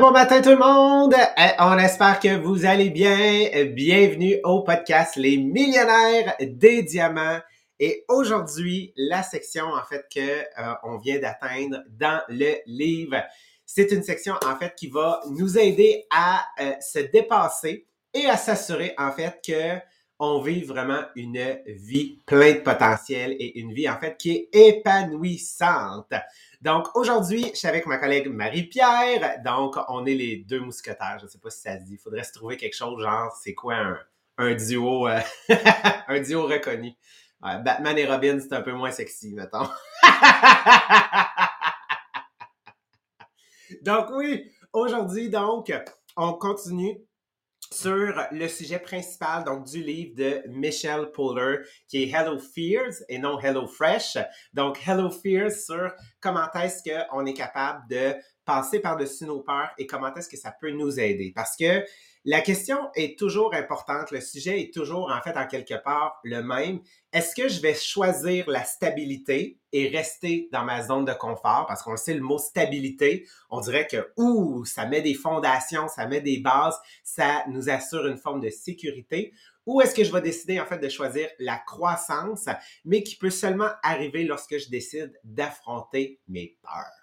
Bon 0.00 0.12
matin, 0.12 0.40
tout 0.40 0.50
le 0.50 0.56
monde! 0.58 1.16
Eh, 1.36 1.50
on 1.58 1.76
espère 1.76 2.20
que 2.20 2.36
vous 2.36 2.64
allez 2.64 2.88
bien. 2.88 3.48
Bienvenue 3.74 4.36
au 4.44 4.62
podcast 4.62 5.16
Les 5.16 5.36
millionnaires 5.38 6.36
des 6.40 6.84
diamants. 6.84 7.40
Et 7.80 8.04
aujourd'hui, 8.06 8.92
la 8.96 9.24
section 9.24 9.64
en 9.64 9.82
fait 9.82 10.06
que 10.14 10.20
euh, 10.20 10.74
on 10.84 10.98
vient 10.98 11.18
d'atteindre 11.18 11.82
dans 11.88 12.20
le 12.28 12.58
livre, 12.66 13.16
c'est 13.66 13.90
une 13.90 14.04
section 14.04 14.34
en 14.46 14.54
fait 14.56 14.72
qui 14.76 14.86
va 14.86 15.20
nous 15.30 15.58
aider 15.58 16.06
à 16.12 16.46
euh, 16.60 16.74
se 16.80 17.00
dépasser 17.00 17.88
et 18.14 18.26
à 18.26 18.36
s'assurer 18.36 18.94
en 18.98 19.10
fait 19.10 19.40
que 19.44 19.80
on 20.18 20.40
vit 20.40 20.62
vraiment 20.62 21.02
une 21.14 21.58
vie 21.66 22.18
pleine 22.26 22.58
de 22.58 22.62
potentiel 22.62 23.36
et 23.38 23.60
une 23.60 23.72
vie 23.72 23.88
en 23.88 23.98
fait 23.98 24.16
qui 24.16 24.32
est 24.32 24.48
épanouissante. 24.52 26.12
Donc 26.60 26.88
aujourd'hui, 26.96 27.50
je 27.52 27.58
suis 27.58 27.68
avec 27.68 27.86
ma 27.86 27.98
collègue 27.98 28.28
Marie-Pierre. 28.28 29.40
Donc 29.44 29.76
on 29.88 30.04
est 30.06 30.14
les 30.14 30.38
deux 30.38 30.60
mousquetaires. 30.60 31.18
Je 31.20 31.26
ne 31.26 31.30
sais 31.30 31.38
pas 31.38 31.50
si 31.50 31.60
ça 31.60 31.78
se 31.78 31.84
dit. 31.84 31.94
Il 31.94 31.98
faudrait 31.98 32.24
se 32.24 32.32
trouver 32.32 32.56
quelque 32.56 32.76
chose 32.76 33.00
genre 33.00 33.32
c'est 33.40 33.54
quoi 33.54 33.76
un, 34.38 34.54
duo 34.54 35.06
euh, 35.06 35.20
un 36.08 36.20
duo 36.20 36.46
reconnu? 36.46 36.94
Batman 37.40 37.96
et 37.96 38.06
Robin, 38.06 38.40
c'est 38.40 38.52
un 38.52 38.62
peu 38.62 38.72
moins 38.72 38.90
sexy, 38.90 39.32
mettons. 39.32 39.68
donc 43.82 44.08
oui, 44.10 44.50
aujourd'hui 44.72 45.30
donc 45.30 45.72
on 46.16 46.32
continue 46.32 46.98
sur 47.72 48.14
le 48.32 48.48
sujet 48.48 48.78
principal 48.78 49.44
donc 49.44 49.66
du 49.66 49.82
livre 49.82 50.14
de 50.16 50.42
Michelle 50.48 51.10
Poller 51.12 51.58
qui 51.86 52.02
est 52.02 52.10
Hello 52.10 52.38
Fears 52.38 52.94
et 53.08 53.18
non 53.18 53.38
Hello 53.38 53.66
Fresh. 53.66 54.18
Donc 54.52 54.78
Hello 54.86 55.10
Fears 55.10 55.52
sur 55.52 55.92
comment 56.20 56.50
est-ce 56.54 56.82
qu'on 56.82 57.26
est 57.26 57.34
capable 57.34 57.86
de 57.88 58.14
passer 58.48 58.80
par-dessus 58.80 59.26
nos 59.26 59.40
peurs 59.40 59.68
et 59.76 59.86
comment 59.86 60.12
est-ce 60.14 60.28
que 60.28 60.38
ça 60.38 60.50
peut 60.58 60.70
nous 60.70 60.98
aider? 60.98 61.32
Parce 61.36 61.54
que 61.54 61.84
la 62.24 62.40
question 62.40 62.78
est 62.94 63.18
toujours 63.18 63.54
importante, 63.54 64.10
le 64.10 64.22
sujet 64.22 64.62
est 64.62 64.72
toujours 64.72 65.12
en 65.12 65.20
fait 65.20 65.36
en 65.36 65.46
quelque 65.46 65.74
part 65.82 66.18
le 66.24 66.42
même. 66.42 66.80
Est-ce 67.12 67.34
que 67.34 67.46
je 67.46 67.60
vais 67.60 67.74
choisir 67.74 68.48
la 68.48 68.64
stabilité 68.64 69.58
et 69.72 69.88
rester 69.88 70.48
dans 70.50 70.64
ma 70.64 70.82
zone 70.82 71.04
de 71.04 71.12
confort? 71.12 71.66
Parce 71.68 71.82
qu'on 71.82 71.98
sait 71.98 72.14
le 72.14 72.22
mot 72.22 72.38
stabilité, 72.38 73.28
on 73.50 73.60
dirait 73.60 73.86
que 73.86 74.12
ouh, 74.16 74.64
ça 74.64 74.86
met 74.86 75.02
des 75.02 75.14
fondations, 75.14 75.86
ça 75.86 76.06
met 76.06 76.22
des 76.22 76.38
bases, 76.38 76.78
ça 77.04 77.44
nous 77.48 77.68
assure 77.68 78.06
une 78.06 78.16
forme 78.16 78.40
de 78.40 78.50
sécurité. 78.50 79.34
Ou 79.66 79.82
est-ce 79.82 79.94
que 79.94 80.04
je 80.04 80.12
vais 80.12 80.22
décider 80.22 80.58
en 80.58 80.64
fait 80.64 80.78
de 80.78 80.88
choisir 80.88 81.28
la 81.38 81.58
croissance, 81.58 82.46
mais 82.86 83.02
qui 83.02 83.16
peut 83.16 83.28
seulement 83.28 83.68
arriver 83.82 84.24
lorsque 84.24 84.56
je 84.56 84.70
décide 84.70 85.12
d'affronter 85.22 86.22
mes 86.26 86.56
peurs? 86.62 86.97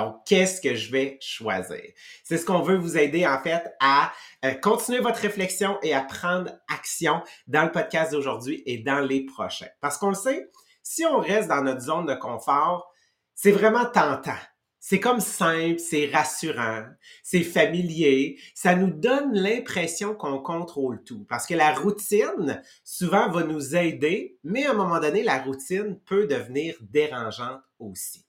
Donc, 0.00 0.16
qu'est-ce 0.24 0.62
que 0.62 0.74
je 0.74 0.90
vais 0.90 1.18
choisir? 1.20 1.82
C'est 2.24 2.38
ce 2.38 2.46
qu'on 2.46 2.62
veut 2.62 2.76
vous 2.76 2.96
aider 2.96 3.26
en 3.26 3.38
fait 3.42 3.62
à 3.80 4.12
euh, 4.46 4.54
continuer 4.54 5.00
votre 5.00 5.20
réflexion 5.20 5.78
et 5.82 5.92
à 5.92 6.00
prendre 6.00 6.52
action 6.72 7.22
dans 7.46 7.64
le 7.64 7.70
podcast 7.70 8.12
d'aujourd'hui 8.12 8.62
et 8.64 8.78
dans 8.78 9.00
les 9.00 9.26
prochains. 9.26 9.68
Parce 9.82 9.98
qu'on 9.98 10.08
le 10.08 10.14
sait, 10.14 10.50
si 10.82 11.04
on 11.04 11.18
reste 11.18 11.48
dans 11.48 11.62
notre 11.62 11.82
zone 11.82 12.06
de 12.06 12.14
confort, 12.14 12.90
c'est 13.34 13.52
vraiment 13.52 13.84
tentant. 13.84 14.38
C'est 14.82 15.00
comme 15.00 15.20
simple, 15.20 15.78
c'est 15.78 16.10
rassurant, 16.10 16.86
c'est 17.22 17.42
familier, 17.42 18.38
ça 18.54 18.74
nous 18.74 18.90
donne 18.90 19.34
l'impression 19.34 20.14
qu'on 20.14 20.38
contrôle 20.38 21.04
tout. 21.04 21.26
Parce 21.28 21.46
que 21.46 21.52
la 21.52 21.74
routine, 21.74 22.62
souvent, 22.82 23.30
va 23.30 23.42
nous 23.42 23.76
aider, 23.76 24.38
mais 24.44 24.64
à 24.64 24.70
un 24.70 24.74
moment 24.74 24.98
donné, 24.98 25.22
la 25.22 25.42
routine 25.42 26.00
peut 26.06 26.26
devenir 26.26 26.74
dérangeante 26.80 27.60
aussi. 27.78 28.24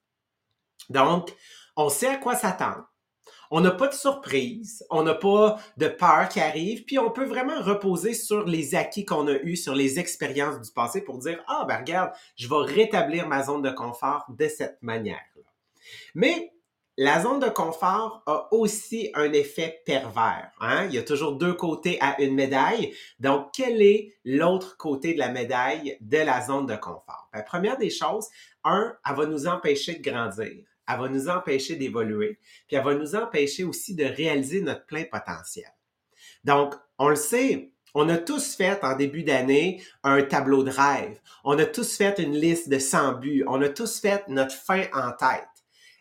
Donc, 0.90 1.34
on 1.76 1.90
sait 1.90 2.08
à 2.08 2.18
quoi 2.18 2.36
s'attendre. 2.36 2.86
On 3.54 3.60
n'a 3.60 3.72
pas 3.72 3.90
de 3.90 3.94
surprise, 3.94 4.86
on 4.90 5.04
n'a 5.04 5.14
pas 5.14 5.58
de 5.76 5.90
peur 5.90 6.30
qui 6.30 6.40
arrive, 6.40 6.86
puis 6.86 6.98
on 6.98 7.12
peut 7.12 7.26
vraiment 7.26 7.62
reposer 7.62 8.14
sur 8.14 8.46
les 8.46 8.76
acquis 8.76 9.04
qu'on 9.04 9.28
a 9.28 9.34
eus, 9.34 9.58
sur 9.58 9.76
les 9.76 10.00
expériences 10.00 10.62
du 10.62 10.72
passé 10.72 11.02
pour 11.02 11.18
dire 11.18 11.44
Ah, 11.48 11.66
ben 11.68 11.80
regarde, 11.80 12.12
je 12.38 12.48
vais 12.48 12.74
rétablir 12.74 13.28
ma 13.28 13.44
zone 13.44 13.62
de 13.62 13.72
confort 13.72 14.26
de 14.30 14.48
cette 14.48 14.82
manière-là. 14.82 15.44
Mais 16.16 16.54
la 16.98 17.22
zone 17.22 17.40
de 17.40 17.50
confort 17.50 18.24
a 18.26 18.48
aussi 18.52 19.12
un 19.16 19.34
effet 19.34 19.82
pervers. 19.86 20.52
Hein? 20.62 20.86
Il 20.86 20.94
y 20.94 20.98
a 20.98 21.04
toujours 21.04 21.34
deux 21.34 21.54
côtés 21.54 21.98
à 22.00 22.22
une 22.22 22.36
médaille. 22.36 22.94
Donc, 23.20 23.50
quel 23.54 23.82
est 23.82 24.14
l'autre 24.24 24.78
côté 24.78 25.14
de 25.14 25.20
la 25.20 25.30
médaille 25.30 25.98
de 26.00 26.18
la 26.18 26.42
zone 26.42 26.68
de 26.68 26.76
confort? 26.76 27.30
La 27.34 27.40
ben, 27.40 27.46
première 27.46 27.78
des 27.78 27.90
choses, 27.90 28.28
un, 28.64 28.96
elle 29.10 29.16
va 29.16 29.26
nous 29.26 29.48
empêcher 29.48 29.96
de 29.96 30.10
grandir 30.10 30.66
elle 30.92 31.00
va 31.00 31.10
nous 31.10 31.30
empêcher 31.30 31.76
d'évoluer, 31.76 32.40
puis 32.68 32.78
elle 32.78 32.84
va 32.84 32.96
nous 32.96 33.16
empêcher 33.16 33.64
aussi 33.64 33.96
de 33.96 34.06
réaliser 34.06 34.62
notre 34.62 34.86
plein 34.86 35.04
potentiel. 35.04 35.72
Donc, 36.44 36.76
on 36.98 37.10
le 37.10 37.16
sait, 37.16 37.72
on 37.94 38.08
a 38.10 38.18
tous 38.18 38.56
fait 38.56 38.84
en 38.84 38.96
début 38.96 39.24
d'année 39.24 39.84
un 40.04 40.22
tableau 40.24 40.64
de 40.64 40.72
rêve. 40.72 41.20
On 41.44 41.58
a 41.60 41.66
tous 41.66 41.98
fait 41.98 42.20
une 42.20 42.36
liste 42.36 42.70
de 42.70 42.80
100 42.80 43.14
buts. 43.14 43.44
On 43.48 43.62
a 43.62 43.70
tous 43.70 44.00
fait 44.00 44.24
notre 44.28 44.56
fin 44.56 44.84
en 44.94 45.12
tête. 45.12 45.48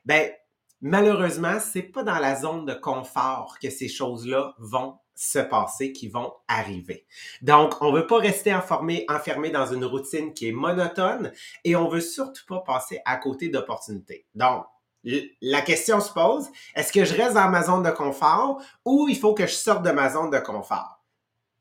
Ben, 0.04 0.30
malheureusement, 0.80 1.58
c'est 1.60 1.82
pas 1.82 2.02
dans 2.02 2.18
la 2.18 2.36
zone 2.36 2.64
de 2.64 2.74
confort 2.74 3.58
que 3.60 3.70
ces 3.70 3.88
choses-là 3.88 4.54
vont 4.58 4.98
se 5.14 5.38
passer, 5.38 5.92
qui 5.92 6.08
vont 6.08 6.32
arriver. 6.48 7.06
Donc, 7.42 7.74
on 7.82 7.92
veut 7.92 8.06
pas 8.06 8.18
rester 8.18 8.54
enfermé, 8.54 9.04
enfermé 9.08 9.50
dans 9.50 9.66
une 9.66 9.84
routine 9.84 10.32
qui 10.32 10.48
est 10.48 10.52
monotone 10.52 11.32
et 11.64 11.76
on 11.76 11.88
veut 11.88 12.00
surtout 12.00 12.46
pas 12.46 12.60
passer 12.60 13.00
à 13.04 13.16
côté 13.16 13.48
d'opportunités. 13.50 14.26
Donc, 14.34 14.64
la 15.05 15.62
question 15.62 16.00
se 16.00 16.12
pose, 16.12 16.49
est-ce 16.75 16.93
que 16.93 17.05
je 17.05 17.15
reste 17.15 17.34
dans 17.34 17.49
ma 17.49 17.62
zone 17.62 17.83
de 17.83 17.91
confort 17.91 18.62
ou 18.84 19.09
il 19.09 19.16
faut 19.16 19.34
que 19.34 19.47
je 19.47 19.53
sorte 19.53 19.83
de 19.83 19.91
ma 19.91 20.11
zone 20.11 20.31
de 20.31 20.38
confort? 20.38 21.03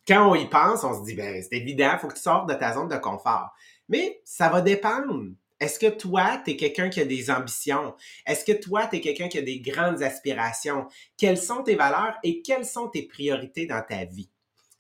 Quand 0.08 0.30
on 0.30 0.36
y 0.36 0.50
pense, 0.50 0.84
on 0.84 1.00
se 1.00 1.06
dit, 1.06 1.14
ben, 1.14 1.42
c'est 1.42 1.58
évident, 1.58 1.92
il 1.94 2.00
faut 2.00 2.08
que 2.08 2.16
tu 2.16 2.22
sortes 2.22 2.50
de 2.50 2.56
ta 2.56 2.74
zone 2.74 2.88
de 2.88 2.98
confort. 2.98 3.52
Mais 3.88 4.22
ça 4.26 4.50
va 4.50 4.62
dépendre. 4.62 5.26
Est-ce 5.60 5.78
que 5.78 5.90
toi, 5.90 6.42
tu 6.44 6.52
es 6.52 6.56
quelqu'un 6.56 6.90
qui 6.90 7.02
a 7.02 7.06
des 7.06 7.30
ambitions? 7.30 7.94
Est-ce 8.26 8.46
que 8.46 8.54
toi, 8.54 8.88
tu 8.88 8.96
es 8.96 9.02
quelqu'un 9.02 9.28
qui 9.28 9.38
a 9.38 9.42
des 9.42 9.60
grandes 9.60 10.02
aspirations? 10.02 10.88
Quelles 11.18 11.38
sont 11.38 11.64
tes 11.64 11.76
valeurs 11.76 12.18
et 12.24 12.42
quelles 12.42 12.66
sont 12.66 12.88
tes 12.88 13.04
priorités 13.04 13.66
dans 13.66 13.82
ta 13.82 14.06
vie? 14.06 14.30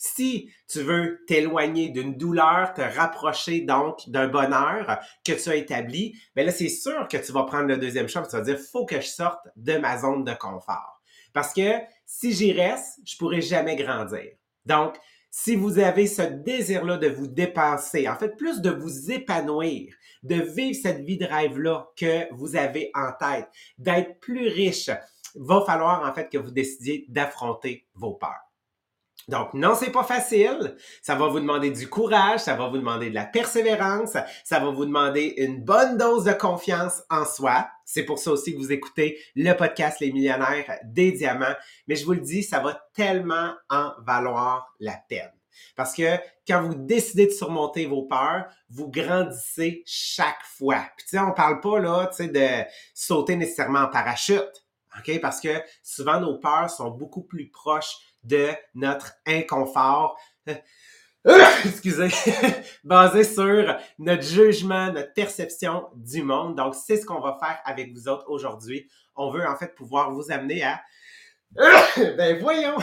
Si 0.01 0.49
tu 0.69 0.81
veux 0.81 1.25
t'éloigner 1.27 1.89
d'une 1.89 2.15
douleur, 2.15 2.73
te 2.73 2.81
rapprocher 2.81 3.61
donc 3.61 4.09
d'un 4.09 4.29
bonheur 4.29 4.97
que 5.25 5.33
tu 5.33 5.49
as 5.49 5.55
établi, 5.55 6.17
bien 6.35 6.45
là, 6.45 6.51
c'est 6.53 6.69
sûr 6.69 7.05
que 7.09 7.17
tu 7.17 7.33
vas 7.33 7.43
prendre 7.43 7.67
le 7.67 7.77
deuxième 7.77 8.07
choix 8.07 8.25
tu 8.25 8.35
vas 8.35 8.41
dire, 8.41 8.57
faut 8.57 8.85
que 8.85 9.01
je 9.01 9.07
sorte 9.07 9.45
de 9.57 9.77
ma 9.77 9.99
zone 9.99 10.23
de 10.23 10.33
confort. 10.33 11.01
Parce 11.33 11.53
que 11.53 11.79
si 12.05 12.31
j'y 12.31 12.53
reste, 12.53 12.99
je 13.05 13.17
pourrai 13.17 13.41
jamais 13.41 13.75
grandir. 13.75 14.31
Donc, 14.65 14.95
si 15.31 15.55
vous 15.55 15.79
avez 15.79 16.07
ce 16.07 16.21
désir-là 16.21 16.97
de 16.97 17.07
vous 17.07 17.27
dépasser, 17.27 18.07
en 18.07 18.15
fait, 18.15 18.37
plus 18.37 18.61
de 18.61 18.71
vous 18.71 19.11
épanouir, 19.11 19.93
de 20.23 20.35
vivre 20.35 20.79
cette 20.81 21.01
vie 21.01 21.17
de 21.17 21.25
rêve-là 21.25 21.87
que 21.97 22.33
vous 22.33 22.55
avez 22.55 22.89
en 22.95 23.11
tête, 23.19 23.49
d'être 23.77 24.19
plus 24.21 24.47
riche, 24.47 24.89
va 25.35 25.61
falloir 25.65 26.09
en 26.09 26.13
fait 26.13 26.29
que 26.29 26.37
vous 26.37 26.51
décidiez 26.51 27.05
d'affronter 27.09 27.85
vos 27.93 28.13
peurs. 28.13 28.48
Donc, 29.29 29.53
non, 29.53 29.75
c'est 29.75 29.91
pas 29.91 30.03
facile. 30.03 30.75
Ça 31.03 31.13
va 31.13 31.27
vous 31.27 31.39
demander 31.39 31.69
du 31.69 31.87
courage, 31.87 32.39
ça 32.39 32.55
va 32.55 32.67
vous 32.67 32.77
demander 32.77 33.09
de 33.09 33.15
la 33.15 33.25
persévérance, 33.25 34.17
ça 34.43 34.59
va 34.59 34.71
vous 34.71 34.85
demander 34.85 35.35
une 35.37 35.63
bonne 35.63 35.97
dose 35.97 36.23
de 36.23 36.33
confiance 36.33 37.03
en 37.11 37.25
soi. 37.25 37.69
C'est 37.85 38.03
pour 38.03 38.17
ça 38.17 38.31
aussi 38.31 38.53
que 38.53 38.57
vous 38.57 38.71
écoutez 38.71 39.19
le 39.35 39.53
podcast 39.53 39.99
Les 39.99 40.11
millionnaires 40.11 40.79
des 40.83 41.11
diamants. 41.11 41.55
Mais 41.87 41.95
je 41.95 42.05
vous 42.05 42.13
le 42.13 42.21
dis, 42.21 42.41
ça 42.41 42.59
va 42.59 42.81
tellement 42.95 43.53
en 43.69 43.91
valoir 44.05 44.73
la 44.79 44.97
peine. 45.07 45.31
Parce 45.75 45.93
que 45.93 46.17
quand 46.47 46.63
vous 46.63 46.73
décidez 46.73 47.27
de 47.27 47.31
surmonter 47.31 47.85
vos 47.85 48.03
peurs, 48.03 48.45
vous 48.69 48.89
grandissez 48.89 49.83
chaque 49.85 50.43
fois. 50.43 50.85
Puis 50.97 51.05
tu 51.05 51.17
sais, 51.17 51.19
on 51.19 51.33
parle 51.33 51.59
pas 51.59 51.79
là, 51.79 52.07
tu 52.07 52.23
sais, 52.23 52.29
de 52.29 52.67
sauter 52.95 53.35
nécessairement 53.35 53.81
en 53.81 53.89
parachute. 53.89 54.65
OK? 54.97 55.19
Parce 55.21 55.39
que 55.39 55.61
souvent 55.83 56.19
nos 56.19 56.39
peurs 56.39 56.69
sont 56.69 56.89
beaucoup 56.89 57.21
plus 57.21 57.49
proches 57.49 57.97
de 58.23 58.49
notre 58.73 59.13
inconfort. 59.25 60.17
excusez, 61.65 62.09
basé 62.83 63.23
sur 63.23 63.75
notre 63.97 64.23
jugement, 64.23 64.91
notre 64.91 65.13
perception 65.13 65.87
du 65.95 66.23
monde. 66.23 66.55
Donc, 66.55 66.75
c'est 66.75 66.97
ce 66.97 67.05
qu'on 67.05 67.19
va 67.19 67.37
faire 67.39 67.59
avec 67.65 67.93
vous 67.93 68.07
autres 68.07 68.25
aujourd'hui. 68.29 68.89
On 69.15 69.31
veut 69.31 69.45
en 69.45 69.55
fait 69.55 69.75
pouvoir 69.75 70.11
vous 70.11 70.31
amener 70.31 70.63
à 70.63 70.81
ben 71.97 72.39
voyons, 72.39 72.77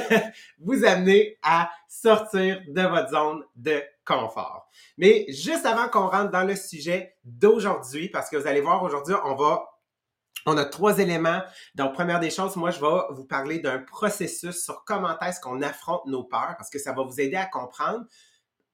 vous 0.58 0.84
amener 0.86 1.38
à 1.42 1.70
sortir 1.86 2.62
de 2.66 2.82
votre 2.82 3.10
zone 3.10 3.44
de 3.56 3.82
confort. 4.06 4.68
Mais 4.96 5.26
juste 5.28 5.66
avant 5.66 5.88
qu'on 5.88 6.08
rentre 6.08 6.30
dans 6.30 6.44
le 6.44 6.56
sujet 6.56 7.14
d'aujourd'hui, 7.24 8.08
parce 8.08 8.30
que 8.30 8.36
vous 8.36 8.46
allez 8.46 8.62
voir 8.62 8.82
aujourd'hui, 8.82 9.14
on 9.24 9.34
va 9.34 9.66
on 10.44 10.56
a 10.56 10.64
trois 10.64 10.98
éléments. 10.98 11.42
Donc, 11.74 11.94
première 11.94 12.20
des 12.20 12.30
choses, 12.30 12.56
moi, 12.56 12.70
je 12.70 12.80
vais 12.80 13.00
vous 13.10 13.24
parler 13.24 13.58
d'un 13.58 13.78
processus 13.78 14.62
sur 14.62 14.84
comment 14.84 15.18
est-ce 15.20 15.40
qu'on 15.40 15.62
affronte 15.62 16.06
nos 16.06 16.24
peurs, 16.24 16.54
parce 16.56 16.70
que 16.70 16.78
ça 16.78 16.92
va 16.92 17.02
vous 17.02 17.20
aider 17.20 17.36
à 17.36 17.46
comprendre 17.46 18.04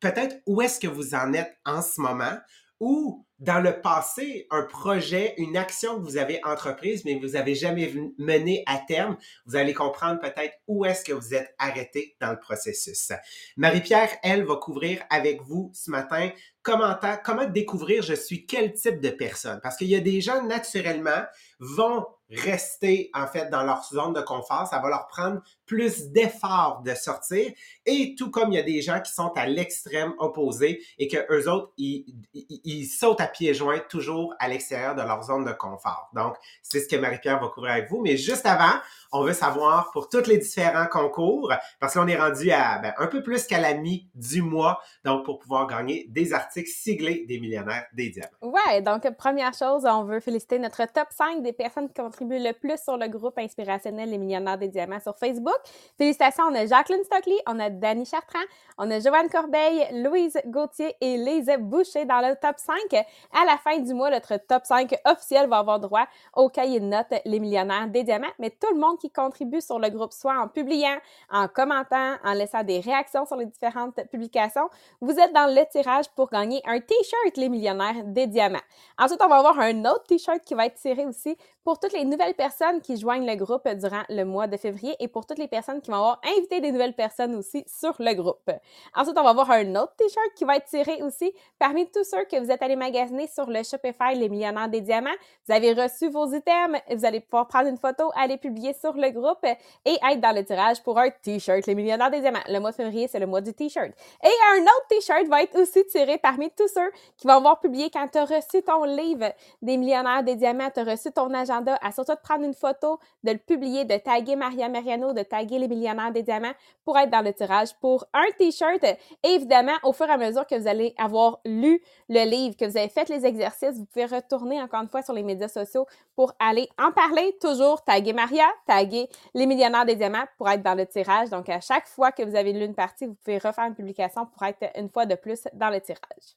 peut-être 0.01 0.37
où 0.47 0.61
est-ce 0.61 0.81
que 0.81 0.89
vous 0.89 1.15
en 1.15 1.33
êtes 1.33 1.57
en 1.65 1.81
ce 1.81 2.01
moment 2.01 2.37
ou 2.83 3.25
dans 3.39 3.61
le 3.61 3.81
passé 3.81 4.49
un 4.51 4.63
projet, 4.63 5.35
une 5.37 5.57
action 5.57 6.01
que 6.01 6.03
vous 6.03 6.17
avez 6.17 6.41
entreprise, 6.45 7.05
mais 7.05 7.15
vous 7.15 7.31
n'avez 7.31 7.55
jamais 7.55 7.95
mené 8.19 8.65
à 8.67 8.79
terme, 8.79 9.17
vous 9.47 9.55
allez 9.55 9.73
comprendre 9.73 10.19
peut-être 10.19 10.57
où 10.67 10.85
est-ce 10.85 11.05
que 11.05 11.13
vous 11.13 11.33
êtes 11.33 11.55
arrêté 11.61 12.17
dans 12.21 12.33
le 12.33 12.41
processus. 12.41 13.13
Marie-Pierre, 13.57 14.11
elle, 14.25 14.45
va 14.45 14.57
couvrir 14.57 15.01
avec 15.11 15.43
vous 15.43 15.71
ce 15.75 15.93
matin 15.93 16.31
comment, 16.63 16.97
comment 17.25 17.47
découvrir 17.47 18.03
je 18.03 18.15
suis 18.15 18.47
quel 18.47 18.73
type 18.73 19.01
de 19.01 19.11
personne. 19.11 19.61
Parce 19.63 19.77
qu'il 19.77 19.89
y 19.89 19.97
a 19.97 20.01
des 20.01 20.21
gens, 20.21 20.43
naturellement, 20.45 21.23
vont 21.61 22.05
rester 22.33 23.11
en 23.15 23.27
fait 23.27 23.51
dans 23.51 23.63
leur 23.63 23.85
zone 23.85 24.13
de 24.13 24.21
confort. 24.21 24.67
Ça 24.67 24.79
va 24.79 24.89
leur 24.89 25.07
prendre 25.07 25.43
plus 25.67 26.09
d'efforts 26.09 26.83
de 26.85 26.95
sortir. 26.95 27.51
Et 27.87 28.15
tout 28.17 28.31
comme 28.31 28.53
il 28.53 28.57
y 28.57 28.59
a 28.59 28.63
des 28.63 28.83
gens 28.83 29.01
qui 29.01 29.13
sont 29.13 29.33
à 29.37 29.47
l'extrême 29.47 30.13
opposé 30.19 30.83
et 30.99 31.09
que 31.09 31.17
eux 31.33 31.49
autres, 31.49 31.73
ils, 31.79 32.05
ils, 32.35 32.87
sautent 32.87 33.21
à 33.21 33.27
pieds 33.27 33.55
joints 33.55 33.81
toujours 33.89 34.35
à 34.39 34.49
l'extérieur 34.49 34.95
de 34.95 35.03
leur 35.03 35.23
zone 35.23 35.45
de 35.45 35.53
confort. 35.53 36.11
Donc, 36.15 36.37
c'est 36.63 36.81
ce 36.81 36.89
que 36.89 36.97
Marie-Pierre 36.97 37.41
va 37.41 37.49
couvrir 37.49 37.73
avec 37.73 37.91
vous. 37.91 38.01
Mais 38.03 38.17
juste 38.17 38.47
avant, 38.47 38.81
on 39.13 39.23
veut 39.23 39.33
savoir 39.33 39.91
pour 39.93 40.09
tous 40.09 40.27
les 40.27 40.39
différents 40.39 40.87
concours, 40.87 41.53
parce 41.81 41.95
qu'on 41.95 42.07
est 42.07 42.17
rendu 42.17 42.51
à 42.51 42.79
ben, 42.79 42.93
un 42.99 43.07
peu 43.07 43.23
plus 43.23 43.47
qu'à 43.47 43.61
la 43.61 43.75
mi 43.75 44.09
du 44.15 44.43
mois, 44.43 44.81
donc 45.05 45.25
pour 45.25 45.39
pouvoir 45.39 45.67
gagner 45.67 46.07
des 46.09 46.33
articles 46.33 46.71
siglés 46.71 47.25
des 47.27 47.39
millionnaires 47.41 47.87
des 47.93 48.11
diamants. 48.11 48.29
Ouais, 48.43 48.81
donc 48.83 49.09
première 49.17 49.55
chose, 49.55 49.85
on 49.87 50.05
veut 50.05 50.21
féliciter 50.21 50.59
notre 50.59 50.85
top 50.87 51.09
5 51.11 51.43
des 51.43 51.53
personnes 51.53 51.89
qui 51.89 51.95
contribuent 51.95 52.22
le 52.31 52.53
plus 52.53 52.79
sur 52.83 52.97
le 52.97 53.09
groupe 53.09 53.39
inspirationnel 53.39 54.11
Les 54.11 54.19
millionnaires 54.19 54.59
des 54.59 54.69
diamants 54.69 55.01
sur 55.01 55.17
Facebook. 55.17 55.59
Félicitations, 55.99 56.45
on 56.51 56.55
a 56.55 56.67
Jacqueline 56.67 57.05
Stockley, 57.05 57.37
on 57.47 57.59
a 57.59 57.71
Dani 57.71 58.05
Chartrand, 58.05 58.45
on 58.79 58.91
a 58.91 59.01
Joanne 59.01 59.29
Corbeil, 59.29 60.03
Louise 60.03 60.39
Gauthier 60.47 60.95
et 61.01 61.17
Lise 61.17 61.51
Boucher 61.59 62.05
dans 62.05 62.21
le 62.21 62.35
top 62.37 62.57
5. 62.59 62.77
À 62.93 63.45
la 63.45 63.57
fin 63.59 63.79
du 63.79 63.95
mois, 63.95 64.11
notre 64.11 64.37
top 64.37 64.65
5 64.65 64.95
officiel 65.05 65.49
va 65.49 65.59
avoir 65.59 65.81
droit 65.81 66.07
au 66.35 66.49
cahier 66.49 66.81
de 66.81 66.87
notes 66.87 67.15
Les 67.25 67.41
millionnaires 67.41 67.89
des 67.89 68.03
diamants, 68.03 68.27
mais 68.39 68.51
tout 68.51 68.73
le 68.73 68.81
monde 68.81 68.99
qui 68.99 69.11
contribue 69.11 69.61
sur 69.61 69.79
le 69.79 69.89
groupe, 69.89 70.13
soit 70.13 70.39
en 70.39 70.49
publiant, 70.49 70.97
en 71.31 71.49
commentant, 71.49 72.17
en 72.25 72.33
laissant 72.33 72.63
des 72.63 72.81
réactions 72.81 73.27
sur 73.27 73.37
les 73.37 73.47
différentes 73.47 73.95
publications, 74.11 74.69
vous 75.01 75.13
êtes 75.13 75.33
dans 75.33 75.53
le 75.53 75.65
tirage 75.71 76.09
pour 76.15 76.31
gagner 76.31 76.61
un 76.67 76.81
T-shirt 76.81 77.37
Les 77.37 77.49
millionnaires 77.49 78.05
des 78.05 78.27
diamants. 78.27 78.59
Ensuite, 78.99 79.21
on 79.23 79.29
va 79.29 79.37
avoir 79.37 79.59
un 79.59 79.85
autre 79.85 80.05
T-shirt 80.05 80.41
qui 80.45 80.55
va 80.55 80.67
être 80.67 80.77
tiré 80.77 81.05
aussi 81.07 81.37
pour 81.65 81.79
toutes 81.79 81.93
les 81.93 82.05
nouvelles 82.13 82.35
personnes 82.35 82.81
qui 82.81 82.97
joignent 82.97 83.27
le 83.27 83.35
groupe 83.37 83.69
durant 83.69 84.03
le 84.09 84.25
mois 84.25 84.47
de 84.47 84.57
février 84.57 84.95
et 85.01 85.09
pour 85.09 85.27
toutes 85.27 85.39
les 85.39 85.49
personnes 85.49 85.81
qui 85.81 85.91
vont 85.91 85.97
avoir 85.97 86.21
invité 86.37 86.61
des 86.61 86.71
nouvelles 86.71 86.95
personnes 86.95 87.35
aussi 87.35 87.65
sur 87.67 87.95
le 87.99 88.15
groupe. 88.15 88.51
Ensuite, 88.95 89.17
on 89.19 89.23
va 89.23 89.31
avoir 89.31 89.51
un 89.51 89.75
autre 89.77 89.95
t-shirt 89.97 90.35
qui 90.37 90.45
va 90.45 90.57
être 90.57 90.67
tiré 90.67 91.03
aussi 91.03 91.33
parmi 91.59 91.91
tous 91.91 92.05
ceux 92.05 92.25
que 92.25 92.39
vous 92.39 92.51
êtes 92.51 92.63
allés 92.63 92.77
magasiner 92.77 93.27
sur 93.27 93.47
le 93.47 93.63
Shopify 93.63 94.15
Les 94.15 94.29
Millionnaires 94.29 94.69
des 94.69 94.81
Diamants. 94.81 95.11
Vous 95.47 95.55
avez 95.55 95.73
reçu 95.73 96.09
vos 96.09 96.27
items, 96.27 96.81
vous 96.91 97.05
allez 97.05 97.21
pouvoir 97.21 97.49
prendre 97.49 97.69
une 97.69 97.79
photo, 97.79 98.11
aller 98.15 98.37
publier 98.37 98.75
sur 98.75 98.93
le 98.93 99.11
groupe 99.11 99.45
et 99.45 99.99
être 100.11 100.21
dans 100.21 100.35
le 100.35 100.45
tirage 100.45 100.83
pour 100.83 100.99
un 100.99 101.11
t-shirt 101.11 101.67
Les 101.67 101.75
Millionnaires 101.75 102.11
des 102.11 102.21
Diamants. 102.21 102.41
Le 102.49 102.59
mois 102.61 102.71
de 102.71 102.77
février, 102.77 103.09
c'est 103.09 103.19
le 103.19 103.27
mois 103.27 103.41
du 103.41 103.55
t-shirt. 103.55 103.93
Et 104.23 104.29
un 104.57 104.63
autre 104.63 104.87
t-shirt 104.89 105.27
va 105.29 105.43
être 105.43 105.59
aussi 105.59 105.85
tiré 105.87 106.19
parmi 106.19 106.51
tous 106.51 106.69
ceux 106.69 106.91
qui 107.17 107.27
vont 107.27 107.35
avoir 107.35 107.59
publié 107.61 107.91
quand 107.91 108.07
tu 108.09 108.19
as 108.19 108.25
reçu 108.25 108.63
ton 108.63 108.85
livre 108.85 109.33
des 109.63 109.77
Millionnaires 109.77 110.23
des 110.23 110.37
Diamants, 110.37 110.71
tu 110.73 110.81
as 110.81 110.85
reçu 110.85 111.11
ton 111.11 111.33
agenda 111.33 111.79
à 111.83 111.91
de 112.11 112.15
prendre 112.21 112.45
une 112.45 112.55
photo, 112.55 112.99
de 113.25 113.33
le 113.33 113.39
publier, 113.39 113.85
de 113.85 113.97
taguer 113.97 114.37
Maria 114.37 114.69
Mariano, 114.69 115.13
de 115.13 115.23
taguer 115.23 115.59
les 115.59 115.69
millionnaires 115.69 116.13
des 116.13 116.23
diamants 116.23 116.53
pour 116.85 116.99
être 116.99 117.11
dans 117.11 117.23
le 117.23 117.33
tirage 117.33 117.75
pour 117.81 118.05
un 118.13 118.27
t-shirt. 118.39 118.85
Évidemment, 119.23 119.77
au 119.83 119.93
fur 119.93 120.07
et 120.07 120.13
à 120.13 120.17
mesure 120.17 120.47
que 120.47 120.55
vous 120.55 120.67
allez 120.67 120.95
avoir 120.99 121.41
lu 121.45 121.83
le 122.09 122.25
livre, 122.29 122.57
que 122.57 122.65
vous 122.65 122.77
avez 122.77 122.89
fait 122.89 123.09
les 123.09 123.25
exercices, 123.25 123.77
vous 123.77 123.87
pouvez 123.87 124.07
retourner 124.07 124.61
encore 124.61 124.83
une 124.83 124.89
fois 124.89 125.03
sur 125.03 125.15
les 125.15 125.23
médias 125.23 125.49
sociaux 125.49 125.87
pour 126.15 126.33
aller 126.39 126.69
en 126.79 126.93
parler. 126.93 127.37
Toujours 127.41 127.83
taguer 127.83 128.13
Maria, 128.13 128.47
taguer 128.67 129.09
les 129.35 129.47
millionnaires 129.47 129.87
des 129.87 129.97
diamants 129.97 130.27
pour 130.37 130.49
être 130.49 130.63
dans 130.63 130.75
le 130.75 130.87
tirage. 130.87 131.31
Donc, 131.31 131.49
à 131.49 131.61
chaque 131.61 131.87
fois 131.87 132.13
que 132.13 132.23
vous 132.23 132.37
avez 132.37 132.53
lu 132.53 132.65
une 132.65 132.75
partie, 132.75 133.07
vous 133.07 133.15
pouvez 133.15 133.39
refaire 133.39 133.65
une 133.65 133.75
publication 133.75 134.27
pour 134.27 134.43
être 134.45 134.71
une 134.77 134.89
fois 134.89 135.07
de 135.07 135.15
plus 135.15 135.43
dans 135.53 135.71
le 135.71 135.81
tirage. 135.81 136.37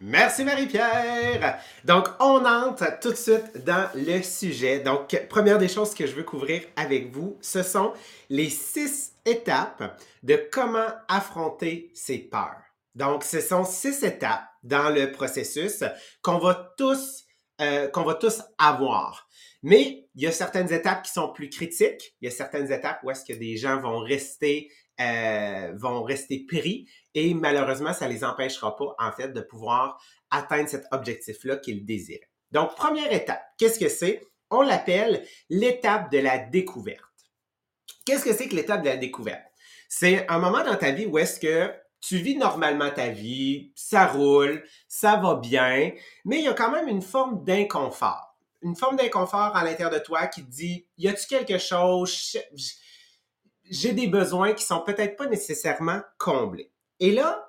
Merci 0.00 0.44
Marie-Pierre. 0.44 1.60
Donc, 1.84 2.06
on 2.20 2.44
entre 2.44 3.00
tout 3.00 3.10
de 3.10 3.16
suite 3.16 3.64
dans 3.64 3.90
le 3.94 4.22
sujet. 4.22 4.78
Donc, 4.78 5.26
première 5.28 5.58
des 5.58 5.68
choses 5.68 5.92
que 5.92 6.06
je 6.06 6.14
veux 6.14 6.22
couvrir 6.22 6.62
avec 6.76 7.12
vous, 7.12 7.36
ce 7.40 7.64
sont 7.64 7.92
les 8.30 8.48
six 8.48 9.14
étapes 9.24 10.00
de 10.22 10.48
comment 10.52 10.86
affronter 11.08 11.90
ses 11.94 12.18
peurs. 12.18 12.62
Donc, 12.94 13.24
ce 13.24 13.40
sont 13.40 13.64
six 13.64 14.04
étapes 14.04 14.44
dans 14.62 14.90
le 14.90 15.10
processus 15.10 15.82
qu'on 16.22 16.38
va 16.38 16.74
tous 16.76 17.24
euh, 17.60 17.88
qu'on 17.88 18.04
va 18.04 18.14
tous 18.14 18.40
avoir. 18.56 19.28
Mais 19.64 20.08
il 20.14 20.22
y 20.22 20.28
a 20.28 20.32
certaines 20.32 20.72
étapes 20.72 21.02
qui 21.02 21.10
sont 21.10 21.32
plus 21.32 21.50
critiques. 21.50 22.14
Il 22.20 22.26
y 22.26 22.28
a 22.28 22.30
certaines 22.30 22.70
étapes 22.70 23.00
où 23.02 23.10
est-ce 23.10 23.24
que 23.24 23.36
des 23.36 23.56
gens 23.56 23.80
vont 23.80 23.98
rester 23.98 24.70
euh, 25.00 25.72
vont 25.76 26.02
rester 26.02 26.44
pris 26.46 26.88
et 27.14 27.34
malheureusement, 27.34 27.92
ça 27.92 28.08
les 28.08 28.24
empêchera 28.24 28.76
pas, 28.76 28.94
en 28.98 29.12
fait, 29.12 29.28
de 29.28 29.40
pouvoir 29.40 30.00
atteindre 30.30 30.68
cet 30.68 30.84
objectif-là 30.90 31.56
qu'ils 31.56 31.84
désirent. 31.84 32.26
Donc, 32.50 32.74
première 32.74 33.12
étape, 33.12 33.42
qu'est-ce 33.58 33.78
que 33.78 33.88
c'est? 33.88 34.22
On 34.50 34.62
l'appelle 34.62 35.24
l'étape 35.50 36.10
de 36.10 36.18
la 36.18 36.38
découverte. 36.38 37.02
Qu'est-ce 38.04 38.24
que 38.24 38.32
c'est 38.32 38.48
que 38.48 38.56
l'étape 38.56 38.82
de 38.82 38.88
la 38.88 38.96
découverte? 38.96 39.42
C'est 39.88 40.28
un 40.28 40.38
moment 40.38 40.64
dans 40.64 40.76
ta 40.76 40.90
vie 40.90 41.06
où 41.06 41.18
est-ce 41.18 41.40
que 41.40 41.72
tu 42.00 42.18
vis 42.18 42.36
normalement 42.36 42.90
ta 42.90 43.08
vie, 43.08 43.72
ça 43.74 44.06
roule, 44.06 44.64
ça 44.86 45.16
va 45.16 45.34
bien, 45.34 45.92
mais 46.24 46.38
il 46.38 46.44
y 46.44 46.48
a 46.48 46.54
quand 46.54 46.70
même 46.70 46.88
une 46.88 47.02
forme 47.02 47.44
d'inconfort. 47.44 48.36
Une 48.62 48.76
forme 48.76 48.96
d'inconfort 48.96 49.56
à 49.56 49.64
l'intérieur 49.64 49.92
de 49.92 49.98
toi 49.98 50.26
qui 50.26 50.44
te 50.44 50.50
dit, 50.50 50.86
y 50.96 51.08
a-tu 51.08 51.26
quelque 51.26 51.58
chose, 51.58 52.36
j'ai 53.70 53.92
des 53.92 54.06
besoins 54.06 54.52
qui 54.52 54.64
sont 54.64 54.80
peut-être 54.80 55.16
pas 55.16 55.26
nécessairement 55.26 56.00
comblés. 56.18 56.72
Et 57.00 57.12
là, 57.12 57.48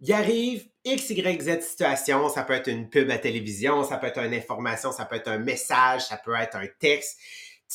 il 0.00 0.12
arrive 0.12 0.68
X, 0.84 1.10
Y, 1.10 1.42
Z 1.42 1.60
situation. 1.62 2.28
Ça 2.28 2.42
peut 2.42 2.52
être 2.52 2.68
une 2.68 2.88
pub 2.88 3.10
à 3.10 3.18
télévision, 3.18 3.84
ça 3.84 3.96
peut 3.96 4.06
être 4.06 4.18
une 4.18 4.34
information, 4.34 4.92
ça 4.92 5.04
peut 5.04 5.16
être 5.16 5.28
un 5.28 5.38
message, 5.38 6.02
ça 6.06 6.16
peut 6.16 6.34
être 6.34 6.56
un 6.56 6.66
texte. 6.78 7.18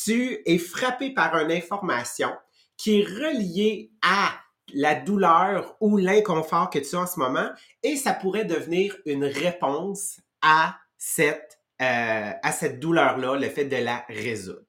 Tu 0.04 0.42
es 0.46 0.58
frappé 0.58 1.12
par 1.12 1.36
une 1.38 1.52
information 1.52 2.32
qui 2.78 3.02
est 3.02 3.04
reliée 3.04 3.92
à 4.02 4.34
la 4.74 4.96
douleur 4.96 5.76
ou 5.80 5.98
l'inconfort 5.98 6.70
que 6.70 6.80
tu 6.80 6.96
as 6.96 7.00
en 7.00 7.08
ce 7.08 7.20
moment 7.20 7.50
et 7.82 7.96
ça 7.96 8.14
pourrait 8.14 8.46
devenir 8.46 8.96
une 9.06 9.26
réponse 9.26 10.20
à 10.42 10.78
cette, 10.98 11.60
euh, 11.82 12.32
à 12.44 12.52
cette 12.52 12.80
douleur-là, 12.80 13.38
le 13.38 13.50
fait 13.50 13.66
de 13.66 13.78
la 13.78 14.06
résoudre. 14.08 14.62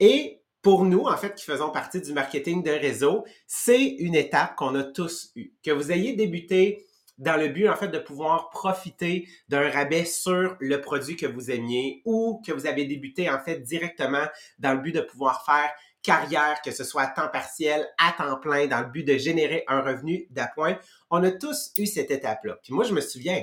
Et 0.00 0.42
pour 0.66 0.84
nous, 0.84 1.04
en 1.04 1.16
fait, 1.16 1.36
qui 1.36 1.44
faisons 1.44 1.70
partie 1.70 2.00
du 2.00 2.12
marketing 2.12 2.60
de 2.64 2.72
réseau, 2.72 3.24
c'est 3.46 3.84
une 3.84 4.16
étape 4.16 4.56
qu'on 4.56 4.74
a 4.74 4.82
tous 4.82 5.30
eue. 5.36 5.52
Que 5.64 5.70
vous 5.70 5.92
ayez 5.92 6.14
débuté 6.14 6.88
dans 7.18 7.36
le 7.36 7.46
but, 7.46 7.68
en 7.68 7.76
fait, 7.76 7.86
de 7.86 8.00
pouvoir 8.00 8.50
profiter 8.50 9.28
d'un 9.48 9.70
rabais 9.70 10.04
sur 10.04 10.56
le 10.58 10.80
produit 10.80 11.14
que 11.14 11.26
vous 11.26 11.52
aimiez 11.52 12.02
ou 12.04 12.42
que 12.44 12.50
vous 12.50 12.66
avez 12.66 12.84
débuté, 12.84 13.30
en 13.30 13.38
fait, 13.38 13.60
directement 13.60 14.26
dans 14.58 14.72
le 14.72 14.80
but 14.80 14.90
de 14.90 15.02
pouvoir 15.02 15.44
faire 15.44 15.70
carrière, 16.02 16.60
que 16.64 16.72
ce 16.72 16.82
soit 16.82 17.02
à 17.02 17.06
temps 17.06 17.28
partiel, 17.28 17.86
à 18.04 18.10
temps 18.18 18.36
plein, 18.40 18.66
dans 18.66 18.80
le 18.80 18.88
but 18.88 19.04
de 19.04 19.16
générer 19.18 19.62
un 19.68 19.82
revenu 19.82 20.26
d'appoint. 20.30 20.76
On 21.10 21.22
a 21.22 21.30
tous 21.30 21.70
eu 21.78 21.86
cette 21.86 22.10
étape-là. 22.10 22.58
Puis 22.64 22.74
moi, 22.74 22.82
je 22.82 22.92
me 22.92 23.00
souviens, 23.00 23.40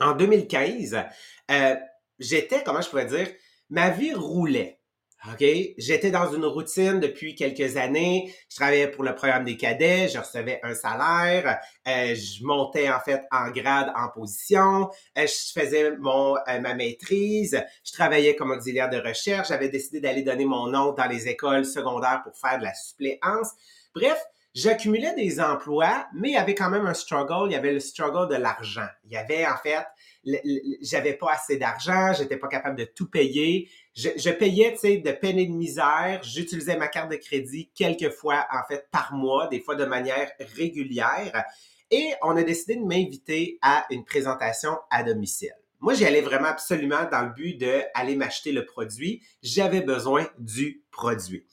en 0.00 0.12
2015, 0.12 1.02
euh, 1.50 1.76
j'étais, 2.18 2.62
comment 2.62 2.82
je 2.82 2.90
pourrais 2.90 3.06
dire, 3.06 3.28
ma 3.70 3.88
vie 3.88 4.12
roulait. 4.12 4.75
OK? 5.32 5.44
J'étais 5.78 6.10
dans 6.10 6.32
une 6.32 6.44
routine 6.44 7.00
depuis 7.00 7.34
quelques 7.34 7.76
années. 7.76 8.32
Je 8.48 8.56
travaillais 8.56 8.88
pour 8.88 9.04
le 9.04 9.14
programme 9.14 9.44
des 9.44 9.56
cadets, 9.56 10.08
je 10.08 10.18
recevais 10.18 10.60
un 10.62 10.74
salaire, 10.74 11.58
euh, 11.86 12.14
je 12.14 12.44
montais 12.44 12.90
en 12.90 13.00
fait 13.00 13.22
en 13.30 13.50
grade, 13.50 13.92
en 13.96 14.08
position, 14.08 14.90
euh, 15.18 15.26
je 15.26 15.60
faisais 15.60 15.96
mon 15.98 16.36
euh, 16.36 16.60
ma 16.60 16.74
maîtrise, 16.74 17.60
je 17.84 17.92
travaillais 17.92 18.36
comme 18.36 18.50
auxiliaire 18.50 18.90
de 18.90 18.98
recherche, 18.98 19.48
j'avais 19.48 19.68
décidé 19.68 20.00
d'aller 20.00 20.22
donner 20.22 20.44
mon 20.44 20.68
nom 20.68 20.92
dans 20.92 21.06
les 21.06 21.28
écoles 21.28 21.64
secondaires 21.64 22.22
pour 22.22 22.36
faire 22.36 22.58
de 22.58 22.64
la 22.64 22.74
suppléance. 22.74 23.50
Bref, 23.94 24.22
j'accumulais 24.54 25.14
des 25.14 25.40
emplois, 25.40 26.06
mais 26.14 26.30
il 26.30 26.34
y 26.34 26.38
avait 26.38 26.54
quand 26.54 26.70
même 26.70 26.86
un 26.86 26.94
struggle, 26.94 27.50
il 27.50 27.52
y 27.52 27.56
avait 27.56 27.72
le 27.72 27.80
struggle 27.80 28.28
de 28.28 28.36
l'argent. 28.36 28.88
Il 29.04 29.12
y 29.12 29.16
avait 29.16 29.46
en 29.46 29.56
fait 29.56 29.84
j'avais 30.82 31.14
pas 31.14 31.32
assez 31.32 31.56
d'argent, 31.56 32.12
j'étais 32.12 32.36
pas 32.36 32.48
capable 32.48 32.76
de 32.76 32.84
tout 32.84 33.08
payer. 33.08 33.68
Je, 33.94 34.30
payais, 34.30 34.72
tu 34.72 34.78
sais, 34.78 34.96
de 34.98 35.12
peine 35.12 35.38
et 35.38 35.46
de 35.46 35.52
misère. 35.52 36.20
J'utilisais 36.22 36.76
ma 36.76 36.88
carte 36.88 37.10
de 37.10 37.16
crédit 37.16 37.70
quelques 37.74 38.10
fois, 38.10 38.46
en 38.52 38.66
fait, 38.68 38.88
par 38.90 39.14
mois, 39.14 39.48
des 39.48 39.60
fois 39.60 39.74
de 39.74 39.84
manière 39.84 40.30
régulière. 40.56 41.44
Et 41.90 42.12
on 42.22 42.36
a 42.36 42.42
décidé 42.42 42.76
de 42.76 42.84
m'inviter 42.84 43.58
à 43.62 43.86
une 43.90 44.04
présentation 44.04 44.76
à 44.90 45.02
domicile. 45.02 45.54
Moi, 45.80 45.94
j'y 45.94 46.04
allais 46.04 46.22
vraiment 46.22 46.48
absolument 46.48 47.04
dans 47.10 47.22
le 47.22 47.32
but 47.32 47.58
d'aller 47.58 48.16
m'acheter 48.16 48.50
le 48.50 48.64
produit. 48.64 49.22
J'avais 49.42 49.82
besoin 49.82 50.26
du 50.38 50.82
produit. 50.90 51.46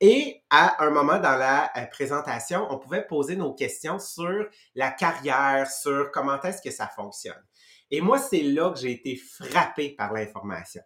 Et 0.00 0.42
à 0.48 0.82
un 0.82 0.90
moment 0.90 1.18
dans 1.18 1.36
la 1.36 1.70
euh, 1.76 1.86
présentation, 1.86 2.66
on 2.70 2.78
pouvait 2.78 3.06
poser 3.06 3.36
nos 3.36 3.52
questions 3.52 3.98
sur 3.98 4.46
la 4.74 4.90
carrière, 4.90 5.70
sur 5.70 6.10
comment 6.10 6.40
est-ce 6.40 6.62
que 6.62 6.70
ça 6.70 6.86
fonctionne. 6.86 7.42
Et 7.90 8.00
moi, 8.00 8.18
c'est 8.18 8.42
là 8.42 8.70
que 8.70 8.78
j'ai 8.78 8.92
été 8.92 9.16
frappé 9.16 9.90
par 9.90 10.12
l'information. 10.12 10.82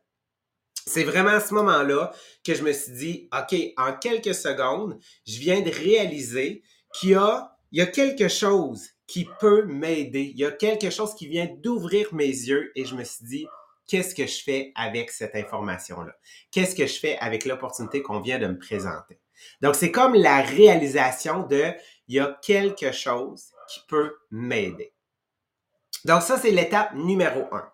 C'est 0.87 1.05
vraiment 1.05 1.31
à 1.31 1.41
ce 1.41 1.55
moment-là 1.55 2.13
que 2.45 2.55
je 2.55 2.63
me 2.63 2.73
suis 2.73 2.93
dit, 2.93 3.29
OK, 3.33 3.59
en 3.77 3.95
quelques 3.95 4.35
secondes, 4.35 4.99
je 5.27 5.39
viens 5.39 5.61
de 5.61 5.71
réaliser 5.71 6.63
qu'il 6.93 7.11
y 7.11 7.15
a, 7.15 7.57
il 7.73 7.79
y 7.79 7.83
a 7.83 7.87
quelque 7.87 8.29
chose 8.29 8.89
qui 9.07 9.27
peut 9.41 9.65
m'aider. 9.65 10.31
Il 10.35 10.39
y 10.39 10.45
a 10.45 10.53
quelque 10.53 10.91
chose 10.91 11.15
qui 11.15 11.27
vient 11.27 11.49
d'ouvrir 11.63 12.15
mes 12.15 12.27
yeux 12.27 12.73
et 12.75 12.85
je 12.85 12.95
me 12.95 13.05
suis 13.05 13.25
dit, 13.25 13.47
qu'est-ce 13.87 14.15
que 14.15 14.27
je 14.27 14.43
fais 14.43 14.73
avec 14.75 15.11
cette 15.11 15.35
information-là? 15.35 16.15
Qu'est-ce 16.51 16.75
que 16.75 16.87
je 16.87 16.99
fais 16.99 17.19
avec 17.19 17.45
l'opportunité 17.45 18.03
qu'on 18.03 18.21
vient 18.21 18.39
de 18.39 18.47
me 18.47 18.59
présenter? 18.59 19.19
Donc, 19.61 19.75
c'est 19.75 19.91
comme 19.91 20.15
la 20.15 20.43
réalisation 20.43 21.47
de, 21.47 21.73
il 22.09 22.17
y 22.17 22.21
a 22.21 22.39
quelque 22.43 22.93
chose 22.93 23.51
qui 23.69 23.81
peut 23.89 24.15
m'aider. 24.31 24.94
Donc, 26.05 26.23
ça, 26.23 26.39
c'est 26.39 26.51
l'étape 26.51 26.95
numéro 26.95 27.43
un. 27.53 27.69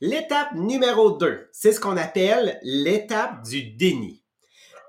L'étape 0.00 0.54
numéro 0.54 1.12
deux, 1.12 1.48
c'est 1.52 1.72
ce 1.72 1.80
qu'on 1.80 1.96
appelle 1.96 2.58
l'étape 2.62 3.42
du 3.44 3.62
déni 3.62 4.22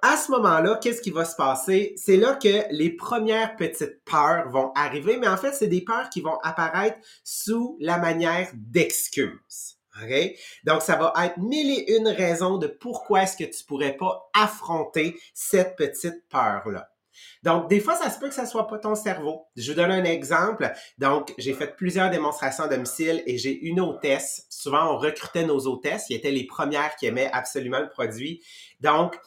à 0.04 0.18
ce 0.18 0.30
moment-là, 0.32 0.78
qu'est-ce 0.84 1.02
qui 1.02 1.12
va 1.12 1.24
se 1.24 1.36
passer? 1.38 1.94
C'est 1.96 2.18
là 2.18 2.36
que 2.36 2.66
les 2.72 2.90
premières 2.90 3.56
petites 3.56 4.04
peurs 4.04 4.50
vont 4.50 4.74
arriver, 4.76 5.16
mais 5.16 5.30
en 5.30 5.38
fait, 5.38 5.54
c'est 5.54 5.68
des 5.68 5.82
peurs 5.82 6.10
qui 6.10 6.20
vont 6.20 6.38
apparaître 6.44 6.98
sous 7.24 7.78
la 7.80 7.98
manière 7.98 8.50
d'excuses. 8.54 9.78
OK? 10.02 10.36
Donc, 10.66 10.82
ça 10.82 10.98
va 10.98 11.14
être 11.24 11.38
mille 11.38 11.72
et 11.72 11.96
une 11.96 12.10
raisons 12.10 12.58
de 12.58 12.68
pourquoi 12.68 13.24
est-ce 13.24 13.38
que 13.38 13.46
tu 13.46 13.64
pourrais 13.64 13.96
pas 13.96 14.30
affronter 14.34 15.18
cette 15.34 15.78
petite 15.78 16.28
peur-là. 16.30 16.90
Donc, 17.44 17.70
des 17.70 17.80
fois, 17.80 17.96
ça 17.96 18.10
se 18.10 18.20
peut 18.20 18.30
que 18.30 18.36
ça 18.36 18.46
soit 18.46 18.68
pas 18.68 18.80
ton 18.80 18.96
cerveau. 18.96 19.48
Je 19.56 19.72
vous 19.72 19.76
donne 19.76 19.92
un 19.92 20.04
exemple. 20.04 20.72
Donc, 20.98 21.34
j'ai 21.38 21.54
fait 21.54 21.76
plusieurs 21.76 22.10
démonstrations 22.10 22.66
à 22.66 22.68
domicile 22.68 23.24
et 23.26 23.38
j'ai 23.38 23.58
une 23.66 23.80
hôtesse. 23.80 24.46
Souvent, 24.50 24.94
on 24.94 24.98
recrutait 24.98 25.46
nos 25.46 25.68
hôtesses 25.68 26.06
qui 26.06 26.14
étaient 26.14 26.32
les 26.32 26.46
premières 26.46 26.96
qui 26.96 27.06
aimaient 27.06 27.30
absolument 27.32 27.80
le 27.80 27.90
produit. 27.90 28.42
Donc, 28.80 29.18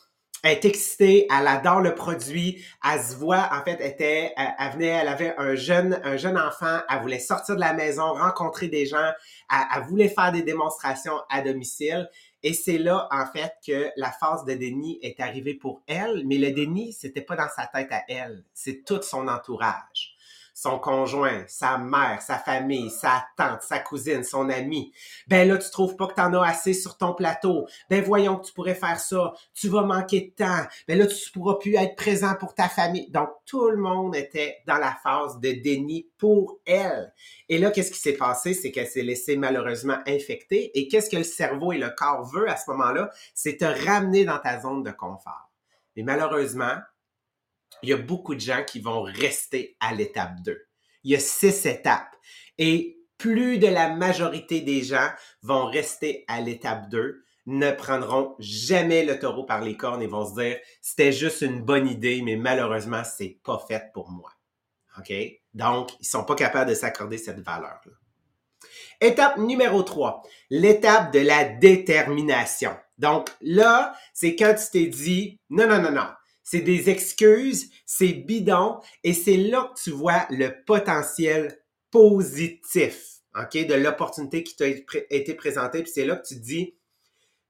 elle 0.43 0.53
est 0.53 0.65
excitée, 0.65 1.27
elle 1.31 1.49
adore 1.49 1.81
le 1.81 1.95
produit, 1.95 2.65
elle 2.85 3.03
se 3.03 3.17
voit, 3.17 3.49
en 3.53 3.65
fait, 3.65 3.79
elle 3.81 4.73
venait, 4.73 4.87
elle 4.87 5.09
avait 5.09 5.35
un 5.39 5.55
jeune, 5.55 6.01
un 6.05 6.17
jeune 6.17 6.39
enfant, 6.39 6.79
elle 6.89 7.01
voulait 7.01 7.19
sortir 7.19 7.57
de 7.57 7.61
la 7.61 7.73
maison, 7.73 8.13
rencontrer 8.13 8.69
des 8.69 8.87
gens, 8.87 9.11
elle, 9.51 9.83
voulait 9.89 10.09
faire 10.09 10.33
des 10.33 10.43
démonstrations 10.43 11.19
à 11.31 11.43
domicile. 11.43 12.09
Et 12.43 12.53
c'est 12.53 12.79
là, 12.79 13.09
en 13.11 13.27
fait, 13.27 13.55
que 13.67 13.91
la 13.97 14.13
phase 14.13 14.45
de 14.45 14.55
déni 14.55 14.99
est 15.03 15.21
arrivée 15.21 15.55
pour 15.55 15.83
elle, 15.87 16.25
mais 16.27 16.39
le 16.39 16.53
déni, 16.53 16.93
c'était 16.93 17.23
pas 17.23 17.37
dans 17.37 17.49
sa 17.49 17.67
tête 17.67 17.91
à 17.93 18.03
elle, 18.09 18.45
c'est 18.55 18.85
tout 18.85 19.03
son 19.03 19.29
entourage 19.29 20.16
son 20.57 20.79
conjoint, 20.79 21.45
sa 21.49 21.77
mère, 21.77 22.23
sa 22.23 22.39
famille, 22.39 22.89
sa 22.89 23.27
tante, 23.37 23.61
sa 23.61 23.79
cousine, 23.79 24.25
son 24.25 24.49
ami. 24.49 24.91
Ben 25.29 25.47
là, 25.47 25.59
tu 25.59 25.71
trouves 25.71 25.97
pas 25.97 26.07
que 26.07 26.15
tu 26.15 26.21
en 26.23 26.33
as 26.33 26.49
assez 26.49 26.73
sur 26.73 26.97
ton 26.97 27.13
plateau. 27.13 27.67
Ben 27.91 28.03
voyons 28.03 28.39
que 28.39 28.47
tu 28.47 28.55
pourrais 28.55 28.75
faire 28.75 28.99
ça. 28.99 29.35
Tu 29.53 29.69
vas 29.69 29.83
manquer 29.83 30.23
de 30.23 30.45
temps. 30.45 30.67
Ben 30.89 30.99
là, 30.99 31.07
tu 31.07 31.31
pourras 31.31 31.57
plus 31.57 31.75
être 31.75 31.95
présent 31.95 32.35
pour 32.41 32.55
ta 32.55 32.71
famille. 32.71 33.11
Donc, 33.11 33.29
tout 33.45 33.69
le 33.69 33.77
monde 33.77 34.17
était 34.17 34.57
dans 34.67 34.79
la 34.79 34.97
phase 35.03 35.39
de 35.41 35.53
déni 35.53 36.09
pour 36.17 36.59
elle. 36.65 37.13
Et 37.51 37.59
là, 37.59 37.71
qu'est-ce 37.71 37.93
qui 37.93 37.99
s'est 37.99 38.15
passé? 38.15 38.55
C'est 38.55 38.73
qu'elle 38.73 38.87
s'est 38.87 39.03
laissée 39.03 39.37
malheureusement 39.37 39.99
infecter. 40.07 40.71
Et 40.79 40.89
qu'est-ce 40.89 41.11
que 41.11 41.19
le 41.19 41.25
cerveau 41.25 41.73
et 41.73 41.79
le 41.79 41.91
corps 41.91 42.25
veut 42.33 42.49
à 42.49 42.57
ce 42.57 42.71
moment-là? 42.71 43.11
C'est 43.35 43.59
te 43.59 43.87
ramener 43.87 44.25
dans 44.25 44.39
ta 44.39 44.59
zone 44.59 44.83
de 44.83 44.91
confort. 44.91 45.51
Mais 45.97 46.03
malheureusement, 46.03 46.77
il 47.83 47.91
y 47.91 47.93
a 47.93 47.97
beaucoup 47.97 48.35
de 48.35 48.41
gens 48.41 48.65
qui 48.65 48.81
vont 48.81 49.03
rester 49.03 49.77
à 49.81 49.95
l'étape 49.95 50.41
2. 50.43 50.59
Il 51.05 51.13
y 51.13 51.15
a 51.15 51.21
six 51.21 51.67
étapes. 51.67 52.17
Et 52.59 52.99
plus 53.19 53.59
de 53.59 53.67
la 53.67 53.95
majorité 53.95 54.61
des 54.61 54.83
gens 54.83 55.09
vont 55.43 55.67
rester 55.67 56.25
à 56.29 56.41
l'étape 56.41 56.89
2, 56.91 57.23
ne 57.47 57.71
prendront 57.71 58.35
jamais 58.39 59.05
le 59.05 59.19
taureau 59.19 59.45
par 59.45 59.63
les 59.63 59.77
cornes 59.77 60.03
et 60.03 60.09
vont 60.09 60.27
se 60.27 60.41
dire 60.41 60.59
c'était 60.83 61.13
juste 61.13 61.43
une 61.43 61.63
bonne 61.63 61.89
idée, 61.89 62.23
mais 62.23 62.37
malheureusement, 62.37 63.03
c'est 63.05 63.39
pas 63.45 63.63
fait 63.69 63.91
pour 63.95 64.11
moi. 64.11 64.31
OK? 64.99 65.13
Donc, 65.55 65.91
ils 66.01 66.07
sont 66.07 66.25
pas 66.25 66.35
capables 66.35 66.71
de 66.71 66.75
s'accorder 66.75 67.19
cette 67.19 67.41
valeur-là. 67.41 67.93
Étape 69.01 69.37
numéro 69.39 69.83
3, 69.83 70.23
l'étape 70.51 71.13
de 71.13 71.21
la 71.21 71.45
détermination. 71.45 72.77
Donc 72.99 73.31
là, 73.43 73.95
c'est 74.15 74.35
quand 74.37 74.55
tu 74.55 74.71
t'es 74.73 74.87
dit 74.87 75.39
non, 75.51 75.69
non, 75.69 75.83
non, 75.83 75.93
non, 75.93 76.09
c'est 76.47 76.61
des 76.61 76.89
excuses, 76.91 77.71
c'est 77.85 78.13
bidon, 78.13 78.79
et 79.03 79.13
c'est 79.13 79.37
là 79.37 79.73
que 79.75 79.83
tu 79.83 79.91
vois 79.91 80.27
le 80.31 80.63
potentiel 80.65 81.61
positif, 81.91 83.17
OK, 83.35 83.67
de 83.67 83.75
l'opportunité 83.75 84.45
qui 84.45 84.55
t'a 84.55 84.69
été 84.69 85.35
présentée, 85.35 85.83
puis 85.83 85.91
c'est 85.93 86.07
là 86.07 86.15
que 86.15 86.25
tu 86.25 86.37
te 86.37 86.41
dis, 86.41 86.77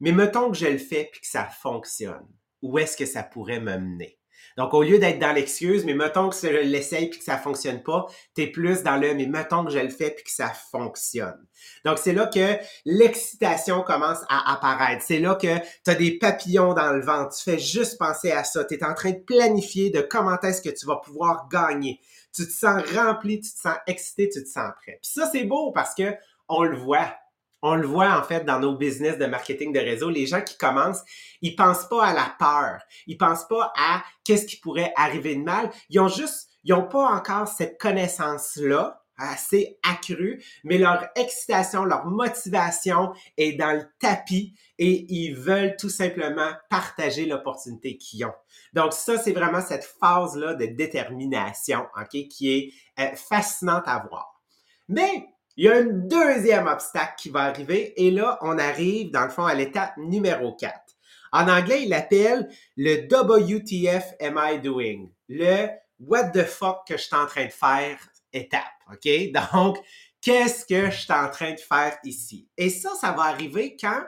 mais 0.01 0.13
mettons 0.13 0.51
que 0.51 0.57
je 0.57 0.67
le 0.67 0.79
fais 0.79 1.11
puis 1.13 1.21
que 1.21 1.27
ça 1.27 1.45
fonctionne, 1.45 2.27
où 2.63 2.79
est-ce 2.79 2.97
que 2.97 3.05
ça 3.05 3.23
pourrait 3.23 3.61
me 3.61 3.77
mener? 3.77 4.19
Donc, 4.57 4.73
au 4.73 4.83
lieu 4.83 4.99
d'être 4.99 5.19
dans 5.19 5.33
l'excuse, 5.33 5.85
mais 5.85 5.95
mettons 5.95 6.31
que 6.31 6.37
je 6.37 6.47
l'essaye 6.47 7.11
puis 7.11 7.19
que 7.19 7.25
ça 7.25 7.37
fonctionne 7.37 7.83
pas, 7.83 8.07
tu 8.35 8.43
es 8.43 8.47
plus 8.47 8.83
dans 8.83 8.97
le 8.97 9.15
mais 9.15 9.27
mettons 9.27 9.65
que 9.65 9.71
je 9.71 9.79
le 9.79 9.91
fais 9.91 10.11
puis 10.11 10.25
que 10.25 10.31
ça 10.31 10.49
fonctionne. 10.49 11.47
Donc, 11.85 11.99
c'est 11.99 12.13
là 12.13 12.27
que 12.27 12.57
l'excitation 12.85 13.83
commence 13.83 14.21
à 14.29 14.53
apparaître. 14.53 15.05
C'est 15.07 15.19
là 15.19 15.35
que 15.35 15.59
tu 15.85 15.91
as 15.91 15.95
des 15.95 16.19
papillons 16.19 16.75
dans 16.75 16.93
le 16.93 17.03
ventre. 17.03 17.37
Tu 17.37 17.43
fais 17.43 17.59
juste 17.59 17.99
penser 17.99 18.33
à 18.33 18.45
ça. 18.45 18.65
Tu 18.65 18.75
es 18.75 18.85
en 18.85 18.95
train 18.95 19.11
de 19.11 19.19
planifier 19.19 19.91
de 19.91 20.01
comment 20.01 20.41
est-ce 20.41 20.63
que 20.63 20.75
tu 20.75 20.87
vas 20.87 20.97
pouvoir 20.97 21.49
gagner. 21.51 22.01
Tu 22.35 22.47
te 22.47 22.53
sens 22.53 22.83
rempli, 22.95 23.41
tu 23.41 23.51
te 23.53 23.59
sens 23.59 23.77
excité, 23.87 24.29
tu 24.29 24.43
te 24.43 24.49
sens 24.49 24.71
prêt. 24.83 24.99
Puis 25.03 25.13
ça, 25.13 25.29
c'est 25.31 25.45
beau 25.45 25.73
parce 25.73 25.95
que 25.95 26.15
on 26.49 26.63
le 26.63 26.77
voit 26.77 27.15
on 27.67 27.75
le 27.75 27.87
voit 27.87 28.17
en 28.17 28.23
fait 28.23 28.45
dans 28.45 28.61
nos 28.61 28.77
business 28.77 29.19
de 29.19 29.27
marketing 29.27 29.73
de 29.73 29.81
réseau. 29.81 30.09
Les 30.09 30.27
gens 30.27 30.41
qui 30.41 30.57
commencent, 30.57 31.03
ils 31.43 31.57
pensent 31.57 31.89
pas 31.89 32.07
à 32.07 32.15
la 32.15 32.33
peur. 32.39 32.81
Ils 33.09 33.19
pensent 33.19 33.47
pas 33.49 33.73
à 33.77 34.05
qu'est-ce 34.25 34.47
qui 34.47 34.57
pourrait 34.57 34.93
arriver 34.95 35.35
de 35.35 35.43
mal. 35.43 35.71
Ils 35.91 35.99
ont 35.99 36.09
juste, 36.09 36.49
ils 36.63 36.73
ont 36.73 36.87
pas 36.87 37.09
encore 37.09 37.49
cette 37.49 37.79
connaissance-là 37.81 39.03
assez 39.19 39.79
accrue, 39.83 40.45
mais 40.63 40.79
leur 40.79 41.09
excitation, 41.17 41.85
leur 41.85 42.05
motivation 42.05 43.15
est 43.37 43.53
dans 43.53 43.73
le 43.73 43.85
tapis 43.99 44.55
et 44.79 45.07
ils 45.13 45.35
veulent 45.35 45.75
tout 45.77 45.89
simplement 45.89 46.53
partager 46.71 47.25
l'opportunité 47.25 47.97
qu'ils 47.97 48.27
ont. 48.27 48.35
Donc 48.75 48.93
ça, 48.93 49.19
c'est 49.19 49.33
vraiment 49.33 49.63
cette 49.63 49.89
phase-là 50.01 50.55
de 50.55 50.67
détermination, 50.67 51.87
ok, 51.99 52.29
qui 52.29 52.53
est 52.53 52.73
euh, 53.01 53.17
fascinante 53.17 53.85
à 53.87 54.07
voir. 54.09 54.41
Mais 54.89 55.27
il 55.57 55.65
y 55.65 55.69
a 55.69 55.77
un 55.77 55.87
deuxième 55.87 56.67
obstacle 56.67 57.15
qui 57.17 57.31
va 57.31 57.45
arriver 57.45 57.95
et 57.97 58.11
là, 58.11 58.39
on 58.43 58.59
arrive 58.59 59.11
dans 59.11 59.25
le 59.25 59.31
fond 59.31 59.47
à 59.47 59.55
l'étape 59.55 59.97
numéro 59.97 60.55
4. 60.55 60.79
En 61.33 61.49
anglais, 61.49 61.85
il 61.85 61.89
l'appelle 61.89 62.49
le 62.77 63.07
WTF 63.11 64.15
am 64.21 64.39
I 64.43 64.59
doing? 64.61 65.09
Le 65.29 65.69
what 65.99 66.31
the 66.31 66.45
fuck 66.45 66.87
que 66.87 66.99
je 66.99 67.03
suis 67.03 67.17
en 67.17 67.27
train 67.27 67.47
de 67.47 67.53
faire 67.53 67.99
étape. 68.35 68.63
OK? 68.93 69.09
Donc, 69.53 69.79
qu'est-ce 70.21 70.67
que 70.67 70.91
je 70.91 71.01
suis 71.01 71.13
en 71.13 71.31
train 71.31 71.53
de 71.53 71.61
faire 71.61 71.97
ici? 72.05 72.49
Et 72.59 72.69
ça, 72.69 72.91
ça 73.01 73.13
va 73.13 73.23
arriver 73.23 73.79
quand, 73.81 74.03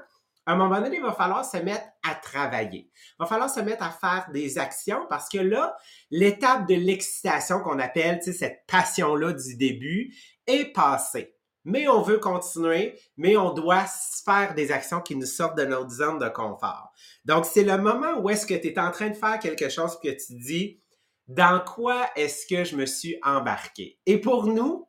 à 0.44 0.52
un 0.52 0.56
moment 0.56 0.82
donné, 0.82 0.96
il 0.98 1.02
va 1.02 1.14
falloir 1.14 1.46
se 1.46 1.56
mettre 1.56 1.86
à 2.06 2.14
travailler. 2.14 2.90
Il 2.94 3.16
va 3.20 3.26
falloir 3.26 3.48
se 3.48 3.60
mettre 3.60 3.84
à 3.84 3.90
faire 3.90 4.28
des 4.34 4.58
actions 4.58 5.06
parce 5.08 5.30
que 5.30 5.38
là, 5.38 5.74
l'étape 6.10 6.68
de 6.68 6.74
l'excitation 6.74 7.60
qu'on 7.60 7.78
appelle, 7.78 8.18
tu 8.18 8.32
sais, 8.32 8.38
cette 8.38 8.64
passion-là 8.66 9.32
du 9.32 9.56
début 9.56 10.14
est 10.46 10.72
passée 10.74 11.37
mais 11.64 11.88
on 11.88 12.02
veut 12.02 12.18
continuer, 12.18 12.98
mais 13.16 13.36
on 13.36 13.52
doit 13.52 13.86
faire 14.24 14.54
des 14.54 14.72
actions 14.72 15.00
qui 15.00 15.16
nous 15.16 15.26
sortent 15.26 15.58
de 15.58 15.64
notre 15.64 15.90
zone 15.90 16.18
de 16.18 16.28
confort. 16.28 16.92
Donc, 17.24 17.44
c'est 17.44 17.64
le 17.64 17.78
moment 17.78 18.18
où 18.20 18.30
est-ce 18.30 18.46
que 18.46 18.54
tu 18.54 18.68
es 18.68 18.78
en 18.78 18.90
train 18.90 19.08
de 19.08 19.16
faire 19.16 19.38
quelque 19.38 19.68
chose 19.68 19.98
que 20.02 20.08
tu 20.08 20.34
dis, 20.34 20.80
dans 21.26 21.62
quoi 21.62 22.08
est-ce 22.16 22.46
que 22.46 22.64
je 22.64 22.74
me 22.74 22.86
suis 22.86 23.18
embarqué? 23.22 23.98
Et 24.06 24.18
pour 24.18 24.46
nous, 24.46 24.88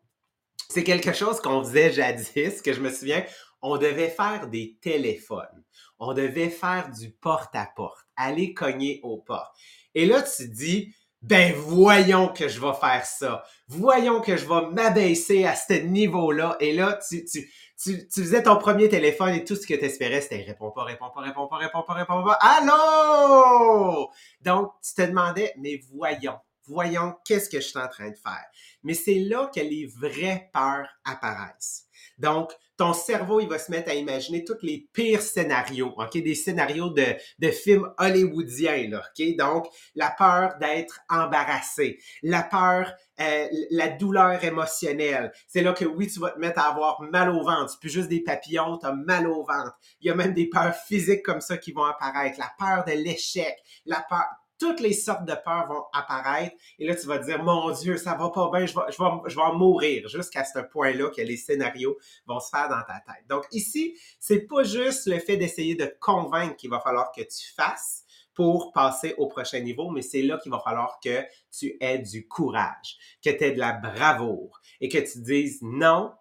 c'est 0.69 0.83
quelque 0.83 1.13
chose 1.13 1.41
qu'on 1.41 1.63
faisait 1.63 1.91
jadis, 1.91 2.61
que 2.61 2.73
je 2.73 2.81
me 2.81 2.89
souviens, 2.89 3.25
on 3.61 3.77
devait 3.77 4.09
faire 4.09 4.47
des 4.47 4.77
téléphones. 4.81 5.65
On 5.99 6.13
devait 6.13 6.49
faire 6.49 6.89
du 6.91 7.11
porte-à-porte, 7.11 8.05
aller 8.15 8.53
cogner 8.53 9.01
aux 9.03 9.17
portes. 9.17 9.53
Et 9.95 10.05
là, 10.05 10.21
tu 10.21 10.47
dis, 10.47 10.95
ben 11.21 11.53
voyons 11.53 12.29
que 12.29 12.47
je 12.47 12.59
vais 12.59 12.73
faire 12.73 13.05
ça. 13.05 13.43
Voyons 13.67 14.21
que 14.21 14.37
je 14.37 14.45
vais 14.45 14.67
m'abaisser 14.71 15.45
à 15.45 15.55
ce 15.55 15.73
niveau-là. 15.73 16.55
Et 16.59 16.73
là, 16.73 16.97
tu, 17.07 17.25
tu, 17.25 17.51
tu, 17.81 18.07
tu 18.07 18.21
faisais 18.21 18.43
ton 18.43 18.57
premier 18.57 18.89
téléphone 18.89 19.33
et 19.33 19.43
tout 19.43 19.55
ce 19.55 19.67
que 19.67 19.73
tu 19.73 19.85
espérais, 19.85 20.21
c'était 20.21 20.43
réponds 20.43 20.71
pas, 20.71 20.83
réponds 20.83 21.09
pas, 21.09 21.21
réponds 21.21 21.47
pas, 21.47 21.57
réponds 21.57 21.83
pas, 21.83 21.93
réponds 21.93 22.23
pas. 22.23 22.37
Allô? 22.41 24.09
Donc, 24.41 24.71
tu 24.81 24.93
te 24.93 25.01
demandais, 25.01 25.53
mais 25.57 25.81
voyons, 25.93 26.39
voyons 26.65 27.15
qu'est-ce 27.25 27.49
que 27.49 27.59
je 27.59 27.67
suis 27.67 27.79
en 27.79 27.87
train 27.87 28.09
de 28.09 28.17
faire? 28.17 28.45
Mais 28.83 28.93
c'est 28.93 29.19
là 29.19 29.49
que 29.53 29.59
les 29.59 29.87
vraies 29.87 30.49
peurs 30.53 30.89
apparaissent. 31.03 31.85
Donc, 32.17 32.51
ton 32.79 32.93
cerveau, 32.93 33.41
il 33.41 33.49
va 33.49 33.59
se 33.59 33.69
mettre 33.71 33.91
à 33.91 33.93
imaginer 33.93 34.45
tous 34.45 34.57
les 34.61 34.87
pires 34.93 35.21
scénarios, 35.21 35.93
OK? 35.97 36.13
Des 36.13 36.33
scénarios 36.33 36.89
de, 36.89 37.03
de 37.39 37.51
films 37.51 37.91
hollywoodiens, 37.97 38.87
là, 38.89 39.01
OK? 39.01 39.35
Donc, 39.35 39.67
la 39.95 40.09
peur 40.09 40.53
d'être 40.61 41.01
embarrassé, 41.09 41.99
la 42.23 42.41
peur, 42.41 42.93
euh, 43.19 43.47
la 43.71 43.89
douleur 43.89 44.41
émotionnelle. 44.45 45.33
C'est 45.45 45.61
là 45.61 45.73
que 45.73 45.83
oui, 45.83 46.07
tu 46.07 46.21
vas 46.21 46.29
te 46.29 46.39
mettre 46.39 46.61
à 46.61 46.69
avoir 46.69 47.01
mal 47.01 47.29
au 47.29 47.43
ventre. 47.43 47.77
Plus 47.81 47.89
juste 47.89 48.07
des 48.07 48.23
papillons, 48.23 48.77
tu 48.77 48.85
as 48.85 48.93
mal 48.93 49.27
au 49.27 49.43
ventre. 49.43 49.77
Il 49.99 50.07
y 50.07 50.09
a 50.09 50.15
même 50.15 50.33
des 50.33 50.47
peurs 50.47 50.73
physiques 50.73 51.23
comme 51.23 51.41
ça 51.41 51.57
qui 51.57 51.73
vont 51.73 51.83
apparaître. 51.83 52.39
La 52.39 52.51
peur 52.57 52.85
de 52.85 52.93
l'échec, 52.93 53.57
la 53.85 54.05
peur 54.07 54.23
toutes 54.59 54.81
les 54.81 54.93
sortes 54.93 55.25
de 55.25 55.33
peurs 55.33 55.67
vont 55.67 55.85
apparaître. 55.93 56.55
Et 56.77 56.85
là, 56.85 56.95
tu 56.95 57.07
vas 57.07 57.17
te 57.17 57.25
dire, 57.25 57.41
mon 57.43 57.71
Dieu, 57.71 57.97
ça 57.97 58.15
va 58.15 58.29
pas 58.29 58.49
bien, 58.51 58.65
je 58.65 58.75
vais, 58.75 58.91
je 58.91 58.97
vais, 59.01 59.29
je 59.29 59.35
vais 59.35 59.57
mourir 59.57 60.07
jusqu'à 60.07 60.43
ce 60.43 60.59
point-là 60.59 61.09
que 61.09 61.21
les 61.21 61.37
scénarios 61.37 61.97
vont 62.27 62.39
se 62.39 62.49
faire 62.49 62.69
dans 62.69 62.81
ta 62.81 62.99
tête. 62.99 63.25
Donc 63.29 63.45
ici, 63.51 63.97
c'est 64.19 64.41
pas 64.41 64.63
juste 64.63 65.07
le 65.07 65.19
fait 65.19 65.37
d'essayer 65.37 65.75
de 65.75 65.91
convaincre 65.99 66.57
qu'il 66.57 66.69
va 66.69 66.79
falloir 66.79 67.11
que 67.11 67.21
tu 67.21 67.53
fasses 67.55 68.03
pour 68.33 68.71
passer 68.71 69.15
au 69.17 69.27
prochain 69.27 69.59
niveau, 69.59 69.89
mais 69.89 70.01
c'est 70.01 70.21
là 70.21 70.37
qu'il 70.37 70.51
va 70.51 70.59
falloir 70.59 70.99
que 71.03 71.25
tu 71.51 71.75
aies 71.81 71.99
du 71.99 72.27
courage, 72.27 72.97
que 73.23 73.29
tu 73.29 73.43
aies 73.43 73.51
de 73.51 73.59
la 73.59 73.73
bravoure 73.73 74.61
et 74.79 74.87
que 74.87 74.97
tu 74.97 75.19
dises 75.21 75.59
non, 75.61 76.13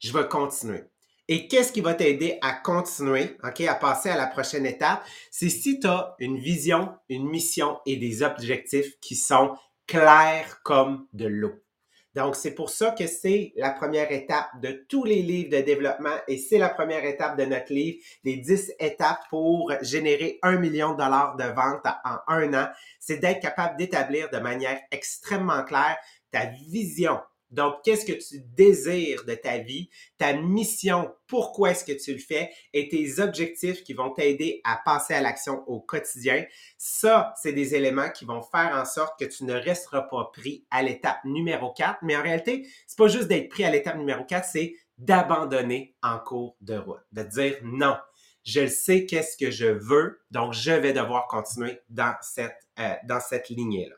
je 0.00 0.12
vais 0.12 0.26
continuer. 0.26 0.84
Et 1.28 1.48
qu'est-ce 1.48 1.72
qui 1.72 1.80
va 1.80 1.94
t'aider 1.94 2.38
à 2.40 2.52
continuer, 2.52 3.36
OK, 3.42 3.60
à 3.62 3.74
passer 3.74 4.10
à 4.10 4.16
la 4.16 4.26
prochaine 4.26 4.64
étape? 4.64 5.04
C'est 5.30 5.48
si 5.48 5.80
tu 5.80 5.86
as 5.88 6.14
une 6.20 6.38
vision, 6.38 6.94
une 7.08 7.28
mission 7.28 7.78
et 7.84 7.96
des 7.96 8.22
objectifs 8.22 8.98
qui 9.00 9.16
sont 9.16 9.56
clairs 9.88 10.60
comme 10.62 11.08
de 11.12 11.26
l'eau. 11.26 11.54
Donc, 12.14 12.34
c'est 12.34 12.54
pour 12.54 12.70
ça 12.70 12.92
que 12.92 13.06
c'est 13.06 13.52
la 13.56 13.70
première 13.70 14.10
étape 14.10 14.48
de 14.62 14.86
tous 14.88 15.04
les 15.04 15.20
livres 15.20 15.50
de 15.50 15.60
développement 15.60 16.16
et 16.28 16.38
c'est 16.38 16.56
la 16.56 16.70
première 16.70 17.04
étape 17.04 17.36
de 17.36 17.44
notre 17.44 17.70
livre, 17.74 17.98
les 18.24 18.38
10 18.38 18.72
étapes 18.78 19.20
pour 19.28 19.70
générer 19.82 20.38
un 20.42 20.56
million 20.56 20.92
de 20.92 20.96
dollars 20.96 21.36
de 21.36 21.44
vente 21.44 21.84
en 22.04 22.16
un 22.28 22.54
an. 22.54 22.68
C'est 23.00 23.18
d'être 23.18 23.40
capable 23.40 23.76
d'établir 23.76 24.30
de 24.30 24.38
manière 24.38 24.80
extrêmement 24.90 25.62
claire 25.64 25.98
ta 26.30 26.46
vision, 26.46 27.20
donc, 27.50 27.76
qu'est-ce 27.84 28.04
que 28.04 28.12
tu 28.12 28.40
désires 28.40 29.24
de 29.24 29.34
ta 29.34 29.58
vie, 29.58 29.88
ta 30.18 30.32
mission, 30.32 31.14
pourquoi 31.28 31.70
est-ce 31.70 31.84
que 31.84 31.92
tu 31.92 32.12
le 32.12 32.18
fais? 32.18 32.50
Et 32.72 32.88
tes 32.88 33.20
objectifs 33.20 33.84
qui 33.84 33.94
vont 33.94 34.10
t'aider 34.10 34.60
à 34.64 34.80
passer 34.84 35.14
à 35.14 35.20
l'action 35.20 35.62
au 35.68 35.80
quotidien. 35.80 36.44
Ça, 36.76 37.32
c'est 37.40 37.52
des 37.52 37.74
éléments 37.74 38.10
qui 38.10 38.24
vont 38.24 38.42
faire 38.42 38.72
en 38.74 38.84
sorte 38.84 39.18
que 39.18 39.24
tu 39.24 39.44
ne 39.44 39.54
resteras 39.54 40.02
pas 40.02 40.30
pris 40.32 40.64
à 40.70 40.82
l'étape 40.82 41.24
numéro 41.24 41.72
4. 41.72 42.00
Mais 42.02 42.16
en 42.16 42.22
réalité, 42.22 42.66
c'est 42.86 42.98
pas 42.98 43.08
juste 43.08 43.28
d'être 43.28 43.48
pris 43.48 43.64
à 43.64 43.70
l'étape 43.70 43.96
numéro 43.96 44.24
4, 44.24 44.44
c'est 44.44 44.74
d'abandonner 44.98 45.94
en 46.02 46.18
cours 46.18 46.56
de 46.60 46.76
route, 46.76 47.02
de 47.12 47.22
dire 47.22 47.56
non. 47.62 47.96
Je 48.44 48.66
sais 48.66 49.06
qu'est-ce 49.06 49.36
que 49.36 49.50
je 49.50 49.66
veux, 49.66 50.20
donc 50.30 50.52
je 50.52 50.70
vais 50.70 50.92
devoir 50.92 51.26
continuer 51.26 51.80
dans 51.88 52.14
cette, 52.22 52.58
euh, 52.78 52.94
dans 53.04 53.20
cette 53.20 53.48
lignée-là. 53.48 53.96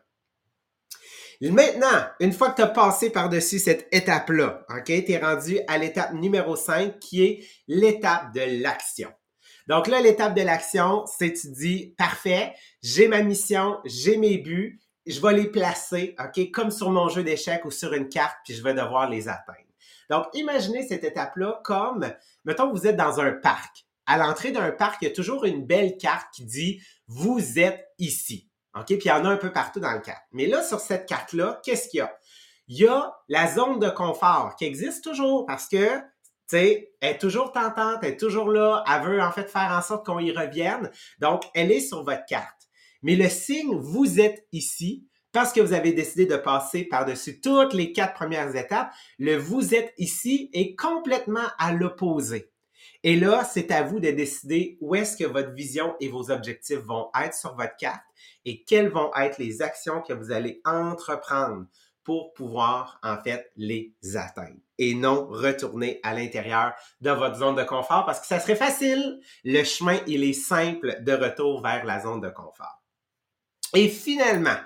Maintenant, 1.40 2.04
une 2.18 2.32
fois 2.32 2.50
que 2.50 2.56
tu 2.56 2.62
as 2.62 2.68
passé 2.68 3.10
par-dessus 3.10 3.60
cette 3.60 3.86
étape-là, 3.92 4.66
OK, 4.70 4.86
tu 4.86 5.12
es 5.12 5.18
rendu 5.18 5.60
à 5.68 5.78
l'étape 5.78 6.12
numéro 6.12 6.56
5 6.56 6.98
qui 6.98 7.22
est 7.22 7.46
l'étape 7.68 8.34
de 8.34 8.62
l'action. 8.62 9.12
Donc 9.68 9.86
là, 9.86 10.00
l'étape 10.00 10.34
de 10.34 10.42
l'action, 10.42 11.04
c'est 11.06 11.32
tu 11.32 11.48
dis, 11.52 11.94
parfait, 11.96 12.54
j'ai 12.82 13.06
ma 13.06 13.22
mission, 13.22 13.78
j'ai 13.84 14.16
mes 14.16 14.38
buts, 14.38 14.80
je 15.06 15.20
vais 15.20 15.32
les 15.32 15.46
placer, 15.46 16.16
OK, 16.18 16.50
comme 16.50 16.72
sur 16.72 16.90
mon 16.90 17.08
jeu 17.08 17.22
d'échecs 17.22 17.64
ou 17.64 17.70
sur 17.70 17.92
une 17.92 18.08
carte, 18.08 18.36
puis 18.44 18.54
je 18.54 18.62
vais 18.62 18.74
devoir 18.74 19.08
les 19.08 19.28
atteindre. 19.28 19.58
Donc, 20.10 20.24
imaginez 20.34 20.88
cette 20.88 21.04
étape-là 21.04 21.60
comme, 21.62 22.10
mettons, 22.44 22.72
vous 22.72 22.86
êtes 22.86 22.96
dans 22.96 23.20
un 23.20 23.32
parc. 23.32 23.86
À 24.06 24.16
l'entrée 24.16 24.50
d'un 24.50 24.72
parc, 24.72 25.02
il 25.02 25.08
y 25.08 25.10
a 25.10 25.14
toujours 25.14 25.44
une 25.44 25.66
belle 25.66 25.98
carte 25.98 26.28
qui 26.34 26.44
dit, 26.44 26.82
vous 27.06 27.58
êtes 27.58 27.86
ici. 27.98 28.47
OK? 28.80 28.86
Puis 28.86 29.00
il 29.04 29.08
y 29.08 29.12
en 29.12 29.24
a 29.24 29.28
un 29.28 29.36
peu 29.36 29.52
partout 29.52 29.80
dans 29.80 29.92
le 29.92 30.00
cadre. 30.00 30.20
Mais 30.32 30.46
là, 30.46 30.62
sur 30.62 30.80
cette 30.80 31.06
carte-là, 31.06 31.60
qu'est-ce 31.64 31.88
qu'il 31.88 31.98
y 31.98 32.00
a? 32.02 32.16
Il 32.68 32.78
y 32.78 32.86
a 32.86 33.12
la 33.28 33.50
zone 33.50 33.78
de 33.78 33.88
confort 33.88 34.54
qui 34.56 34.64
existe 34.64 35.02
toujours 35.02 35.46
parce 35.46 35.68
que, 35.68 35.98
tu 35.98 36.02
sais, 36.48 36.92
elle 37.00 37.14
est 37.14 37.18
toujours 37.18 37.52
tentante, 37.52 37.98
elle 38.02 38.12
est 38.12 38.20
toujours 38.20 38.50
là, 38.50 38.84
elle 38.86 39.08
veut 39.08 39.22
en 39.22 39.32
fait 39.32 39.48
faire 39.48 39.70
en 39.70 39.80
sorte 39.80 40.04
qu'on 40.04 40.18
y 40.18 40.32
revienne. 40.32 40.90
Donc, 41.18 41.44
elle 41.54 41.72
est 41.72 41.80
sur 41.80 42.04
votre 42.04 42.26
carte. 42.26 42.68
Mais 43.02 43.16
le 43.16 43.28
signe, 43.28 43.74
vous 43.78 44.20
êtes 44.20 44.46
ici, 44.52 45.06
parce 45.32 45.52
que 45.52 45.60
vous 45.60 45.72
avez 45.72 45.92
décidé 45.92 46.26
de 46.26 46.36
passer 46.36 46.84
par-dessus 46.84 47.40
toutes 47.40 47.72
les 47.72 47.92
quatre 47.92 48.14
premières 48.14 48.54
étapes, 48.56 48.92
le 49.18 49.36
vous 49.36 49.74
êtes 49.74 49.92
ici 49.98 50.50
est 50.52 50.74
complètement 50.74 51.46
à 51.58 51.72
l'opposé. 51.72 52.50
Et 53.04 53.16
là, 53.16 53.44
c'est 53.44 53.70
à 53.70 53.82
vous 53.82 54.00
de 54.00 54.10
décider 54.10 54.76
où 54.80 54.94
est-ce 54.94 55.16
que 55.16 55.24
votre 55.24 55.52
vision 55.52 55.94
et 56.00 56.08
vos 56.08 56.30
objectifs 56.30 56.80
vont 56.80 57.10
être 57.20 57.34
sur 57.34 57.54
votre 57.54 57.76
carte 57.76 58.02
et 58.44 58.64
quelles 58.64 58.88
vont 58.88 59.10
être 59.14 59.38
les 59.38 59.62
actions 59.62 60.02
que 60.02 60.12
vous 60.12 60.32
allez 60.32 60.60
entreprendre 60.64 61.66
pour 62.02 62.32
pouvoir 62.32 62.98
en 63.02 63.18
fait 63.18 63.52
les 63.56 63.94
atteindre 64.14 64.56
et 64.78 64.94
non 64.94 65.26
retourner 65.28 66.00
à 66.02 66.14
l'intérieur 66.14 66.72
de 67.00 67.10
votre 67.10 67.36
zone 67.36 67.54
de 67.54 67.64
confort 67.64 68.06
parce 68.06 68.20
que 68.20 68.26
ça 68.26 68.40
serait 68.40 68.56
facile. 68.56 69.20
Le 69.44 69.62
chemin, 69.62 69.98
il 70.06 70.24
est 70.24 70.32
simple 70.32 71.02
de 71.02 71.12
retour 71.12 71.62
vers 71.62 71.84
la 71.84 72.00
zone 72.00 72.20
de 72.20 72.30
confort. 72.30 72.82
Et 73.74 73.88
finalement, 73.88 74.56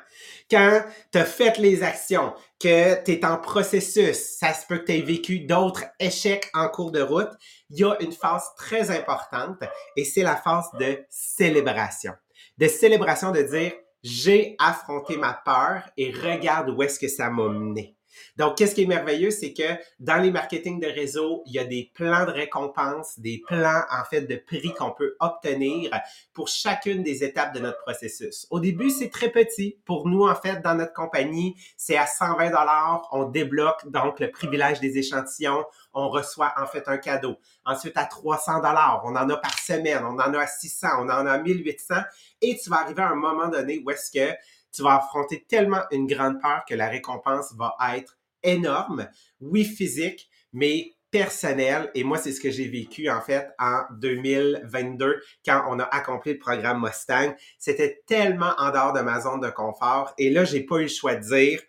quand 0.48 0.84
tu 1.10 1.18
as 1.18 1.24
fait 1.24 1.58
les 1.58 1.82
actions, 1.82 2.32
que 2.62 3.02
tu 3.02 3.12
es 3.12 3.24
en 3.24 3.38
processus, 3.38 4.16
ça 4.38 4.54
se 4.54 4.66
peut 4.66 4.78
que 4.78 4.84
tu 4.84 4.92
aies 4.92 5.02
vécu 5.02 5.40
d'autres 5.40 5.84
échecs 5.98 6.48
en 6.54 6.68
cours 6.68 6.92
de 6.92 7.02
route, 7.02 7.32
il 7.70 7.80
y 7.80 7.84
a 7.84 7.96
une 8.00 8.12
phase 8.12 8.44
très 8.56 8.96
importante 8.96 9.62
et 9.96 10.04
c'est 10.04 10.22
la 10.22 10.36
phase 10.36 10.70
de 10.78 11.04
célébration. 11.10 12.12
De 12.58 12.68
célébration 12.68 13.32
de 13.32 13.42
dire, 13.42 13.72
j'ai 14.02 14.54
affronté 14.60 15.16
ma 15.16 15.32
peur 15.44 15.90
et 15.96 16.12
regarde 16.12 16.70
où 16.70 16.82
est-ce 16.82 17.00
que 17.00 17.08
ça 17.08 17.30
m'a 17.30 17.48
mené. 17.48 17.96
Donc, 18.36 18.56
qu'est-ce 18.56 18.74
qui 18.74 18.82
est 18.82 18.86
merveilleux, 18.86 19.30
c'est 19.30 19.52
que 19.52 19.62
dans 20.00 20.16
les 20.16 20.30
marketing 20.30 20.80
de 20.80 20.86
réseau, 20.86 21.42
il 21.46 21.54
y 21.54 21.58
a 21.58 21.64
des 21.64 21.90
plans 21.94 22.26
de 22.26 22.30
récompense, 22.30 23.18
des 23.18 23.42
plans, 23.46 23.82
en 23.90 24.04
fait, 24.04 24.22
de 24.22 24.36
prix 24.36 24.72
qu'on 24.74 24.92
peut 24.92 25.16
obtenir 25.20 25.90
pour 26.32 26.48
chacune 26.48 27.02
des 27.02 27.24
étapes 27.24 27.54
de 27.54 27.60
notre 27.60 27.78
processus. 27.82 28.46
Au 28.50 28.60
début, 28.60 28.90
c'est 28.90 29.10
très 29.10 29.30
petit. 29.30 29.78
Pour 29.84 30.08
nous, 30.08 30.26
en 30.26 30.34
fait, 30.34 30.60
dans 30.62 30.74
notre 30.74 30.92
compagnie, 30.92 31.56
c'est 31.76 31.96
à 31.96 32.06
120 32.06 32.48
dollars. 32.48 33.08
On 33.12 33.24
débloque 33.24 33.90
donc 33.90 34.20
le 34.20 34.30
privilège 34.30 34.80
des 34.80 34.98
échantillons. 34.98 35.64
On 35.94 36.08
reçoit, 36.08 36.52
en 36.58 36.66
fait, 36.66 36.84
un 36.86 36.98
cadeau. 36.98 37.36
Ensuite, 37.64 37.96
à 37.96 38.04
300 38.04 38.56
dollars, 38.56 39.02
on 39.04 39.14
en 39.16 39.28
a 39.28 39.36
par 39.36 39.58
semaine. 39.58 40.02
On 40.04 40.14
en 40.14 40.34
a 40.34 40.40
à 40.40 40.46
600, 40.46 40.88
on 40.98 41.04
en 41.04 41.26
a 41.26 41.32
à 41.32 41.38
1800. 41.38 41.94
Et 42.40 42.58
tu 42.58 42.70
vas 42.70 42.80
arriver 42.80 43.02
à 43.02 43.10
un 43.10 43.14
moment 43.14 43.48
donné 43.48 43.82
où 43.84 43.90
est-ce 43.90 44.10
que 44.10 44.34
tu 44.72 44.82
vas 44.82 44.96
affronter 44.96 45.44
tellement 45.48 45.82
une 45.90 46.06
grande 46.06 46.40
peur 46.40 46.62
que 46.68 46.74
la 46.74 46.88
récompense 46.88 47.54
va 47.56 47.76
être 47.94 48.18
énorme, 48.42 49.08
oui 49.40 49.64
physique, 49.64 50.28
mais 50.52 50.94
personnel. 51.12 51.90
Et 51.94 52.02
moi, 52.02 52.18
c'est 52.18 52.32
ce 52.32 52.40
que 52.40 52.50
j'ai 52.50 52.66
vécu 52.66 53.08
en 53.08 53.20
fait 53.20 53.50
en 53.58 53.82
2022 53.92 55.22
quand 55.44 55.64
on 55.68 55.78
a 55.78 55.84
accompli 55.84 56.32
le 56.32 56.38
programme 56.38 56.82
Mustang. 56.82 57.34
C'était 57.58 58.02
tellement 58.06 58.54
en 58.58 58.70
dehors 58.70 58.92
de 58.92 59.00
ma 59.00 59.20
zone 59.20 59.40
de 59.40 59.50
confort. 59.50 60.14
Et 60.18 60.30
là, 60.30 60.44
j'ai 60.44 60.64
pas 60.64 60.78
eu 60.78 60.84
le 60.84 60.88
choix 60.88 61.14
de 61.14 61.20
dire 61.20 61.60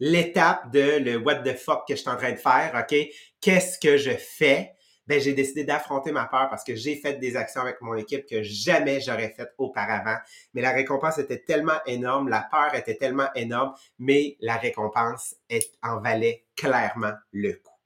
l'étape 0.00 0.72
de 0.72 0.98
le 0.98 1.16
what 1.16 1.36
the 1.36 1.56
fuck 1.56 1.86
que 1.86 1.94
je 1.94 2.00
suis 2.00 2.10
en 2.10 2.16
train 2.16 2.32
de 2.32 2.36
faire. 2.36 2.72
OK? 2.74 2.96
Qu'est-ce 3.40 3.78
que 3.78 3.96
je 3.96 4.10
fais? 4.10 4.72
Ben 5.06 5.20
j'ai 5.20 5.32
décidé 5.32 5.64
d'affronter 5.64 6.12
ma 6.12 6.26
peur 6.26 6.48
parce 6.50 6.64
que 6.64 6.74
j'ai 6.74 6.96
fait 6.96 7.14
des 7.14 7.36
actions 7.36 7.60
avec 7.60 7.80
mon 7.80 7.94
équipe 7.94 8.26
que 8.26 8.42
jamais 8.42 9.00
j'aurais 9.00 9.34
faites 9.36 9.54
auparavant. 9.58 10.16
Mais 10.54 10.62
la 10.62 10.72
récompense 10.72 11.18
était 11.18 11.42
tellement 11.42 11.80
énorme, 11.86 12.28
la 12.28 12.46
peur 12.50 12.74
était 12.74 12.96
tellement 12.96 13.28
énorme, 13.34 13.74
mais 13.98 14.36
la 14.40 14.56
récompense 14.56 15.36
en 15.82 16.00
valait 16.00 16.44
clairement 16.56 17.12
le 17.32 17.52
coup. 17.52 17.76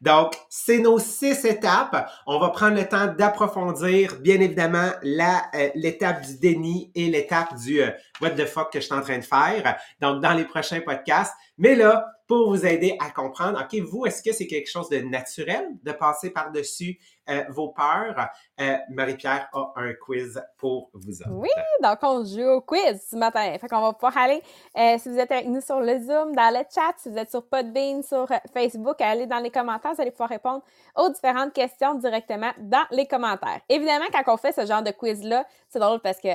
Donc, 0.00 0.34
c'est 0.48 0.78
nos 0.78 0.98
six 0.98 1.44
étapes. 1.44 2.10
On 2.26 2.38
va 2.38 2.50
prendre 2.50 2.76
le 2.76 2.86
temps 2.86 3.06
d'approfondir, 3.06 4.16
bien 4.20 4.40
évidemment, 4.40 4.90
euh, 5.04 5.68
l'étape 5.74 6.22
du 6.24 6.38
déni 6.38 6.90
et 6.94 7.08
l'étape 7.08 7.56
du 7.56 7.82
euh, 7.82 7.90
what 8.20 8.30
the 8.30 8.46
fuck 8.46 8.72
que 8.72 8.80
je 8.80 8.86
suis 8.86 8.94
en 8.94 9.00
train 9.00 9.18
de 9.18 9.24
faire. 9.24 9.76
Donc, 10.00 10.22
dans 10.22 10.32
les 10.32 10.44
prochains 10.44 10.80
podcasts. 10.80 11.34
Mais 11.58 11.74
là, 11.74 12.06
pour 12.28 12.50
vous 12.50 12.64
aider 12.64 12.96
à 13.00 13.10
comprendre, 13.10 13.58
OK, 13.60 13.80
vous, 13.80 14.06
est-ce 14.06 14.22
que 14.22 14.32
c'est 14.32 14.46
quelque 14.46 14.70
chose 14.70 14.88
de 14.90 14.98
naturel 14.98 15.66
de 15.82 15.92
passer 15.92 16.30
par-dessus 16.30 16.98
euh, 17.28 17.42
vos 17.48 17.70
peurs? 17.70 18.28
Euh, 18.60 18.76
Marie-Pierre 18.90 19.48
a 19.52 19.72
un 19.76 19.94
quiz 19.94 20.40
pour 20.58 20.90
vous. 20.92 21.12
Oui, 21.30 21.48
donc 21.82 21.98
on 22.02 22.24
joue 22.24 22.42
au 22.42 22.60
quiz 22.60 23.02
ce 23.10 23.16
matin. 23.16 23.56
Fait 23.58 23.66
qu'on 23.66 23.80
va 23.80 23.92
pouvoir 23.94 24.16
aller, 24.18 24.42
euh, 24.76 24.98
si 24.98 25.08
vous 25.08 25.18
êtes 25.18 25.32
avec 25.32 25.48
nous 25.48 25.62
sur 25.62 25.80
le 25.80 25.98
Zoom, 25.98 26.36
dans 26.36 26.54
le 26.54 26.64
chat, 26.72 26.92
si 26.98 27.08
vous 27.08 27.16
êtes 27.16 27.30
sur 27.30 27.44
Podbean, 27.44 28.02
sur 28.02 28.28
Facebook, 28.52 29.00
allez 29.00 29.26
dans 29.26 29.38
les 29.38 29.50
commentaires, 29.50 29.94
vous 29.94 30.02
allez 30.02 30.10
pouvoir 30.10 30.28
répondre 30.28 30.62
aux 30.96 31.08
différentes 31.08 31.54
questions 31.54 31.94
directement 31.94 32.52
dans 32.58 32.84
les 32.90 33.06
commentaires. 33.06 33.62
Évidemment, 33.68 34.06
quand 34.12 34.34
on 34.34 34.36
fait 34.36 34.52
ce 34.52 34.66
genre 34.66 34.82
de 34.82 34.90
quiz-là, 34.90 35.46
c'est 35.70 35.78
drôle 35.78 36.00
parce 36.00 36.20
que 36.20 36.28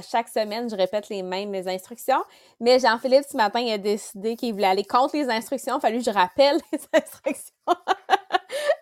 chaque 0.00 0.28
semaine, 0.28 0.70
je 0.70 0.76
répète 0.76 1.08
les 1.08 1.22
mêmes 1.22 1.54
instructions. 1.54 2.22
Mais 2.60 2.78
Jean-Philippe, 2.78 3.24
ce 3.30 3.36
matin, 3.36 3.60
il 3.60 3.72
a 3.72 3.78
décidé 3.78 4.36
qu'il 4.36 4.52
voulait 4.52 4.66
aller 4.66 4.84
contre 4.84 5.16
les 5.16 5.28
instructions. 5.28 5.74
Il 5.74 5.76
a 5.76 5.80
fallu 5.80 5.98
que 5.98 6.04
je 6.04 6.10
rappelle 6.10 6.58
les 6.72 6.80
instructions. 6.94 7.52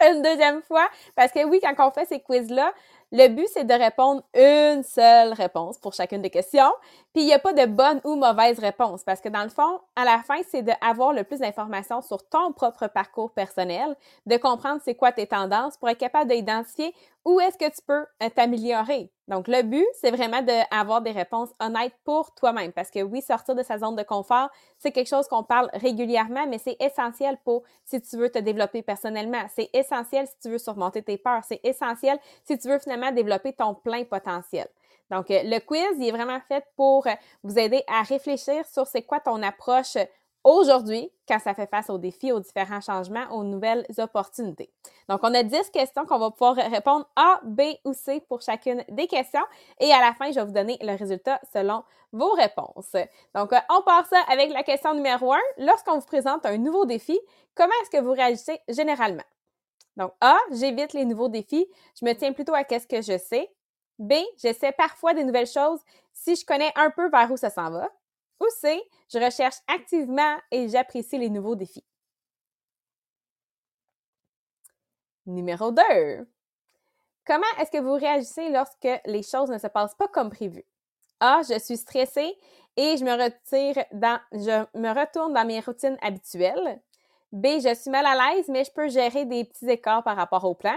une 0.08 0.22
deuxième 0.22 0.62
fois. 0.62 0.88
Parce 1.16 1.32
que 1.32 1.44
oui, 1.44 1.60
quand 1.62 1.88
on 1.88 1.90
fait 1.90 2.06
ces 2.06 2.20
quiz-là, 2.20 2.72
le 3.12 3.26
but, 3.26 3.46
c'est 3.52 3.64
de 3.64 3.74
répondre 3.74 4.22
une 4.34 4.84
seule 4.84 5.32
réponse 5.32 5.78
pour 5.78 5.94
chacune 5.94 6.22
des 6.22 6.30
questions. 6.30 6.72
Puis 7.12 7.24
il 7.24 7.26
n'y 7.26 7.34
a 7.34 7.40
pas 7.40 7.52
de 7.52 7.66
bonne 7.66 8.00
ou 8.04 8.14
mauvaise 8.14 8.60
réponse 8.60 9.02
parce 9.02 9.20
que 9.20 9.28
dans 9.28 9.42
le 9.42 9.48
fond, 9.48 9.80
à 9.96 10.04
la 10.04 10.18
fin, 10.18 10.38
c'est 10.48 10.62
d'avoir 10.62 11.12
le 11.12 11.24
plus 11.24 11.40
d'informations 11.40 12.02
sur 12.02 12.26
ton 12.28 12.52
propre 12.52 12.86
parcours 12.86 13.32
personnel, 13.32 13.96
de 14.26 14.36
comprendre 14.36 14.80
c'est 14.84 14.94
quoi 14.94 15.10
tes 15.10 15.26
tendances 15.26 15.76
pour 15.76 15.88
être 15.88 15.98
capable 15.98 16.30
d'identifier 16.30 16.94
où 17.24 17.38
est-ce 17.40 17.58
que 17.58 17.68
tu 17.70 17.82
peux 17.86 18.06
euh, 18.22 18.30
t'améliorer? 18.34 19.10
Donc 19.28 19.46
le 19.46 19.62
but, 19.62 19.86
c'est 20.00 20.10
vraiment 20.10 20.42
d'avoir 20.42 21.02
des 21.02 21.12
réponses 21.12 21.50
honnêtes 21.60 21.94
pour 22.04 22.34
toi-même 22.34 22.72
parce 22.72 22.90
que 22.90 23.02
oui, 23.02 23.22
sortir 23.22 23.54
de 23.54 23.62
sa 23.62 23.78
zone 23.78 23.94
de 23.94 24.02
confort, 24.02 24.48
c'est 24.78 24.90
quelque 24.90 25.08
chose 25.08 25.28
qu'on 25.28 25.44
parle 25.44 25.70
régulièrement, 25.74 26.46
mais 26.48 26.58
c'est 26.58 26.76
essentiel 26.80 27.36
pour 27.44 27.62
si 27.84 28.00
tu 28.00 28.16
veux 28.16 28.30
te 28.30 28.38
développer 28.38 28.82
personnellement. 28.82 29.42
C'est 29.54 29.70
essentiel 29.72 30.26
si 30.26 30.34
tu 30.42 30.50
veux 30.50 30.58
surmonter 30.58 31.02
tes 31.02 31.18
peurs. 31.18 31.44
C'est 31.44 31.60
essentiel 31.62 32.18
si 32.44 32.58
tu 32.58 32.68
veux 32.68 32.78
finalement 32.78 33.12
développer 33.12 33.52
ton 33.52 33.74
plein 33.74 34.04
potentiel. 34.04 34.68
Donc, 35.10 35.30
euh, 35.30 35.42
le 35.44 35.58
quiz, 35.58 35.96
il 35.98 36.08
est 36.08 36.12
vraiment 36.12 36.40
fait 36.48 36.64
pour 36.76 37.06
euh, 37.06 37.12
vous 37.42 37.58
aider 37.58 37.82
à 37.88 38.02
réfléchir 38.02 38.64
sur 38.66 38.86
c'est 38.86 39.02
quoi 39.02 39.20
ton 39.20 39.42
approche 39.42 39.96
aujourd'hui 40.44 41.10
quand 41.28 41.38
ça 41.38 41.54
fait 41.54 41.68
face 41.68 41.90
aux 41.90 41.98
défis, 41.98 42.32
aux 42.32 42.40
différents 42.40 42.80
changements, 42.80 43.26
aux 43.30 43.44
nouvelles 43.44 43.86
opportunités. 43.98 44.70
Donc, 45.08 45.20
on 45.22 45.34
a 45.34 45.42
10 45.42 45.70
questions 45.70 46.06
qu'on 46.06 46.18
va 46.18 46.30
pouvoir 46.30 46.56
répondre 46.56 47.08
A, 47.16 47.40
B 47.44 47.62
ou 47.84 47.92
C 47.92 48.20
pour 48.28 48.40
chacune 48.42 48.84
des 48.88 49.06
questions. 49.06 49.44
Et 49.78 49.92
à 49.92 50.00
la 50.00 50.12
fin, 50.14 50.30
je 50.30 50.40
vais 50.40 50.44
vous 50.44 50.52
donner 50.52 50.78
le 50.80 50.96
résultat 50.96 51.40
selon 51.52 51.84
vos 52.12 52.32
réponses. 52.32 52.96
Donc, 53.34 53.52
euh, 53.52 53.58
on 53.70 53.82
part 53.82 54.06
ça 54.06 54.20
avec 54.28 54.52
la 54.52 54.62
question 54.62 54.94
numéro 54.94 55.32
1. 55.32 55.38
Lorsqu'on 55.58 55.98
vous 55.98 56.06
présente 56.06 56.44
un 56.46 56.58
nouveau 56.58 56.86
défi, 56.86 57.18
comment 57.54 57.72
est-ce 57.82 57.90
que 57.90 58.02
vous 58.02 58.12
réagissez 58.12 58.60
généralement? 58.68 59.24
Donc, 59.96 60.12
A, 60.20 60.36
j'évite 60.52 60.92
les 60.92 61.04
nouveaux 61.04 61.28
défis. 61.28 61.66
Je 62.00 62.04
me 62.04 62.12
tiens 62.14 62.32
plutôt 62.32 62.54
à 62.54 62.64
qu'est-ce 62.64 62.86
que 62.86 63.02
je 63.02 63.18
sais. 63.18 63.50
B, 63.98 64.14
j'essaie 64.38 64.72
parfois 64.72 65.12
des 65.12 65.24
nouvelles 65.24 65.46
choses 65.46 65.80
si 66.12 66.34
je 66.34 66.44
connais 66.44 66.72
un 66.74 66.90
peu 66.90 67.10
vers 67.10 67.30
où 67.30 67.36
ça 67.36 67.50
s'en 67.50 67.70
va. 67.70 67.88
Ou 68.40 68.46
C, 68.48 68.82
je 69.12 69.18
recherche 69.18 69.56
activement 69.68 70.36
et 70.50 70.68
j'apprécie 70.68 71.18
les 71.18 71.28
nouveaux 71.28 71.56
défis. 71.56 71.84
Numéro 75.26 75.70
2. 75.70 75.82
Comment 77.26 77.42
est-ce 77.58 77.70
que 77.70 77.82
vous 77.82 77.92
réagissez 77.92 78.48
lorsque 78.48 78.88
les 79.04 79.22
choses 79.22 79.50
ne 79.50 79.58
se 79.58 79.66
passent 79.66 79.94
pas 79.94 80.08
comme 80.08 80.30
prévu? 80.30 80.64
A, 81.20 81.42
je 81.42 81.58
suis 81.58 81.76
stressée 81.76 82.36
et 82.76 82.96
je 82.96 83.04
me 83.04 83.12
retire 83.12 83.84
dans, 83.92 84.18
je 84.32 84.78
me 84.78 84.88
retourne 84.98 85.34
dans 85.34 85.44
mes 85.44 85.60
routines 85.60 85.98
habituelles. 86.00 86.80
B, 87.32 87.60
je 87.62 87.74
suis 87.74 87.90
mal 87.90 88.06
à 88.06 88.34
l'aise, 88.34 88.48
mais 88.48 88.64
je 88.64 88.72
peux 88.72 88.88
gérer 88.88 89.26
des 89.26 89.44
petits 89.44 89.68
écarts 89.68 90.02
par 90.02 90.16
rapport 90.16 90.44
au 90.44 90.54
plan. 90.54 90.76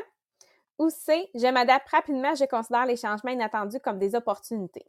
Ou 0.79 0.89
C, 0.89 1.29
je 1.33 1.47
m'adapte 1.47 1.89
rapidement, 1.89 2.35
je 2.35 2.45
considère 2.45 2.85
les 2.85 2.97
changements 2.97 3.31
inattendus 3.31 3.79
comme 3.79 3.99
des 3.99 4.15
opportunités. 4.15 4.85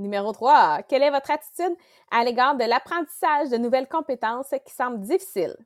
Numéro 0.00 0.32
3. 0.32 0.82
Quelle 0.88 1.02
est 1.02 1.10
votre 1.10 1.30
attitude 1.30 1.76
à 2.10 2.24
l'égard 2.24 2.56
de 2.56 2.64
l'apprentissage 2.64 3.50
de 3.50 3.58
nouvelles 3.58 3.88
compétences 3.88 4.54
qui 4.64 4.72
semblent 4.72 5.00
difficiles? 5.00 5.56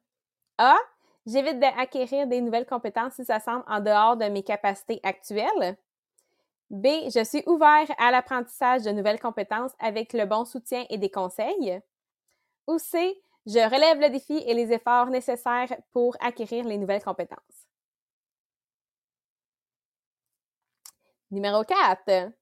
A. 0.59 0.77
J'évite 1.27 1.59
d'acquérir 1.59 2.27
des 2.27 2.41
nouvelles 2.41 2.67
compétences 2.67 3.15
si 3.15 3.25
ça 3.25 3.41
semble 3.41 3.65
en 3.67 3.81
dehors 3.81 4.17
de 4.17 4.27
mes 4.27 4.43
capacités 4.43 5.01
actuelles. 5.05 5.77
B. 6.69 6.87
Je 7.15 7.25
suis 7.25 7.45
ouvert 7.47 7.87
à 7.99 8.11
l'apprentissage 8.11 8.83
de 8.83 8.91
nouvelles 8.91 9.21
compétences 9.21 9.73
avec 9.79 10.13
le 10.13 10.27
bon 10.27 10.45
soutien 10.45 10.85
et 10.91 10.99
des 10.99 11.11
conseils. 11.11 11.81
Ou 12.67 12.79
C. 12.79 13.23
Je 13.47 13.59
relève 13.59 14.01
le 14.01 14.11
défi 14.11 14.43
et 14.47 14.55
les 14.55 14.73
efforts 14.73 15.07
nécessaires 15.07 15.77
pour 15.93 16.17
acquérir 16.21 16.65
les 16.65 16.79
nouvelles 16.79 17.05
compétences. 17.05 17.69
Numéro 21.31 21.63
4. 21.63 22.33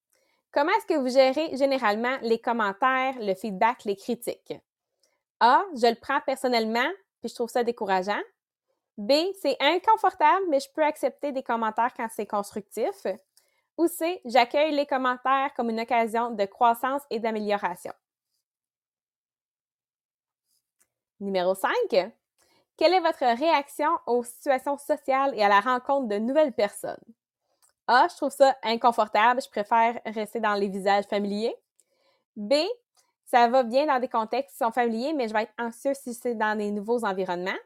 Comment 0.52 0.72
est-ce 0.72 0.86
que 0.86 0.98
vous 0.98 1.08
gérez 1.08 1.56
généralement 1.56 2.18
les 2.20 2.38
commentaires, 2.38 3.14
le 3.18 3.34
feedback, 3.34 3.84
les 3.84 3.96
critiques? 3.96 4.52
A. 5.40 5.64
Je 5.74 5.86
le 5.86 5.98
prends 5.98 6.20
personnellement, 6.20 6.90
puis 7.20 7.30
je 7.30 7.34
trouve 7.34 7.48
ça 7.48 7.64
décourageant. 7.64 8.20
B. 8.98 9.12
C'est 9.40 9.56
inconfortable, 9.60 10.44
mais 10.50 10.60
je 10.60 10.70
peux 10.70 10.84
accepter 10.84 11.32
des 11.32 11.42
commentaires 11.42 11.94
quand 11.96 12.08
c'est 12.14 12.26
constructif. 12.26 13.06
Ou 13.78 13.88
C. 13.88 14.20
J'accueille 14.26 14.74
les 14.74 14.86
commentaires 14.86 15.54
comme 15.56 15.70
une 15.70 15.80
occasion 15.80 16.30
de 16.30 16.44
croissance 16.44 17.02
et 17.08 17.18
d'amélioration. 17.18 17.94
Numéro 21.20 21.54
5. 21.54 21.72
Quelle 22.76 22.92
est 22.92 23.00
votre 23.00 23.24
réaction 23.24 23.90
aux 24.06 24.22
situations 24.22 24.76
sociales 24.76 25.32
et 25.34 25.42
à 25.42 25.48
la 25.48 25.60
rencontre 25.60 26.08
de 26.08 26.18
nouvelles 26.18 26.52
personnes? 26.52 27.02
A, 27.88 28.06
je 28.08 28.16
trouve 28.16 28.30
ça 28.30 28.56
inconfortable, 28.62 29.40
je 29.42 29.48
préfère 29.48 30.00
rester 30.06 30.40
dans 30.40 30.54
les 30.54 30.68
visages 30.68 31.04
familiers. 31.06 31.54
B, 32.36 32.54
ça 33.24 33.48
va 33.48 33.62
bien 33.62 33.86
dans 33.86 33.98
des 34.00 34.08
contextes 34.08 34.52
qui 34.52 34.58
sont 34.58 34.72
familiers, 34.72 35.12
mais 35.14 35.28
je 35.28 35.32
vais 35.34 35.42
être 35.42 35.54
anxieux 35.58 35.94
si 35.94 36.14
c'est 36.14 36.34
dans 36.34 36.56
des 36.56 36.70
nouveaux 36.70 37.04
environnements. 37.04 37.58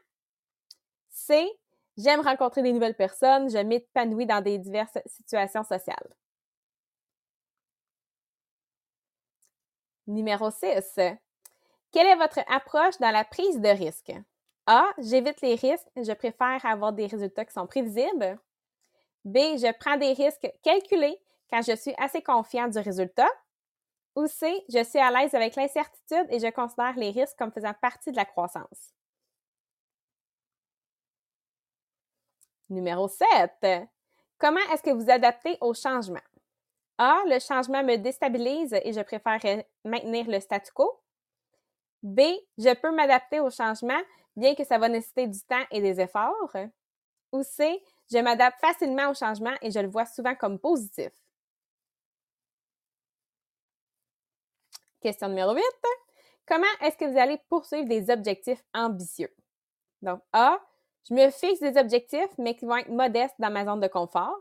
C, 1.09 1.47
j'aime 1.97 2.21
rencontrer 2.21 2.61
des 2.61 2.73
nouvelles 2.73 2.95
personnes, 2.95 3.49
je 3.49 3.57
m'épanouis 3.57 4.25
dans 4.25 4.41
des 4.41 4.57
diverses 4.57 4.97
situations 5.05 5.63
sociales. 5.63 6.15
Numéro 10.07 10.49
6. 10.49 10.99
Quelle 11.91 12.07
est 12.07 12.15
votre 12.15 12.39
approche 12.49 12.97
dans 12.99 13.11
la 13.11 13.25
prise 13.25 13.59
de 13.59 13.69
risque? 13.69 14.13
A. 14.67 14.85
J'évite 14.97 15.41
les 15.41 15.55
risques. 15.55 15.87
Je 15.95 16.13
préfère 16.13 16.65
avoir 16.65 16.93
des 16.93 17.07
résultats 17.07 17.45
qui 17.45 17.53
sont 17.53 17.67
prévisibles. 17.67 18.39
B. 19.27 19.57
Je 19.57 19.71
prends 19.77 19.97
des 19.97 20.13
risques 20.13 20.51
calculés 20.63 21.19
quand 21.49 21.61
je 21.61 21.75
suis 21.75 21.93
assez 21.97 22.21
confiant 22.21 22.67
du 22.67 22.79
résultat. 22.79 23.29
Ou 24.15 24.25
C. 24.27 24.63
Je 24.69 24.83
suis 24.83 24.99
à 24.99 25.11
l'aise 25.11 25.35
avec 25.35 25.55
l'incertitude 25.55 26.25
et 26.29 26.39
je 26.39 26.49
considère 26.49 26.95
les 26.95 27.11
risques 27.11 27.37
comme 27.37 27.51
faisant 27.51 27.73
partie 27.81 28.11
de 28.11 28.15
la 28.15 28.25
croissance. 28.25 28.93
Numéro 32.69 33.07
7. 33.07 33.87
Comment 34.39 34.59
est-ce 34.71 34.83
que 34.83 34.91
vous 34.91 35.09
adaptez 35.09 35.57
au 35.61 35.73
changement? 35.73 36.21
A. 36.97 37.21
Le 37.27 37.39
changement 37.39 37.83
me 37.83 37.97
déstabilise 37.97 38.73
et 38.73 38.91
je 38.91 39.01
préfère 39.01 39.39
maintenir 39.83 40.27
le 40.27 40.39
statu 40.39 40.71
quo. 40.73 40.99
B, 42.01 42.21
je 42.57 42.73
peux 42.75 42.91
m'adapter 42.91 43.39
au 43.39 43.49
changement, 43.49 43.99
bien 44.35 44.55
que 44.55 44.63
ça 44.63 44.77
va 44.77 44.89
nécessiter 44.89 45.27
du 45.27 45.39
temps 45.41 45.63
et 45.71 45.81
des 45.81 45.99
efforts. 45.99 46.55
Ou 47.31 47.43
C, 47.43 47.83
je 48.11 48.17
m'adapte 48.19 48.59
facilement 48.59 49.09
au 49.09 49.13
changement 49.13 49.53
et 49.61 49.71
je 49.71 49.79
le 49.79 49.87
vois 49.87 50.05
souvent 50.05 50.35
comme 50.35 50.59
positif. 50.59 51.11
Question 55.01 55.29
numéro 55.29 55.53
8. 55.53 55.63
Comment 56.47 56.65
est-ce 56.81 56.97
que 56.97 57.05
vous 57.05 57.17
allez 57.17 57.37
poursuivre 57.49 57.87
des 57.87 58.09
objectifs 58.09 58.63
ambitieux? 58.73 59.33
Donc, 60.01 60.21
A, 60.33 60.59
je 61.07 61.13
me 61.13 61.29
fixe 61.29 61.59
des 61.59 61.77
objectifs, 61.77 62.29
mais 62.37 62.55
qui 62.55 62.65
vont 62.65 62.77
être 62.77 62.89
modestes 62.89 63.35
dans 63.39 63.51
ma 63.51 63.65
zone 63.65 63.79
de 63.79 63.87
confort. 63.87 64.35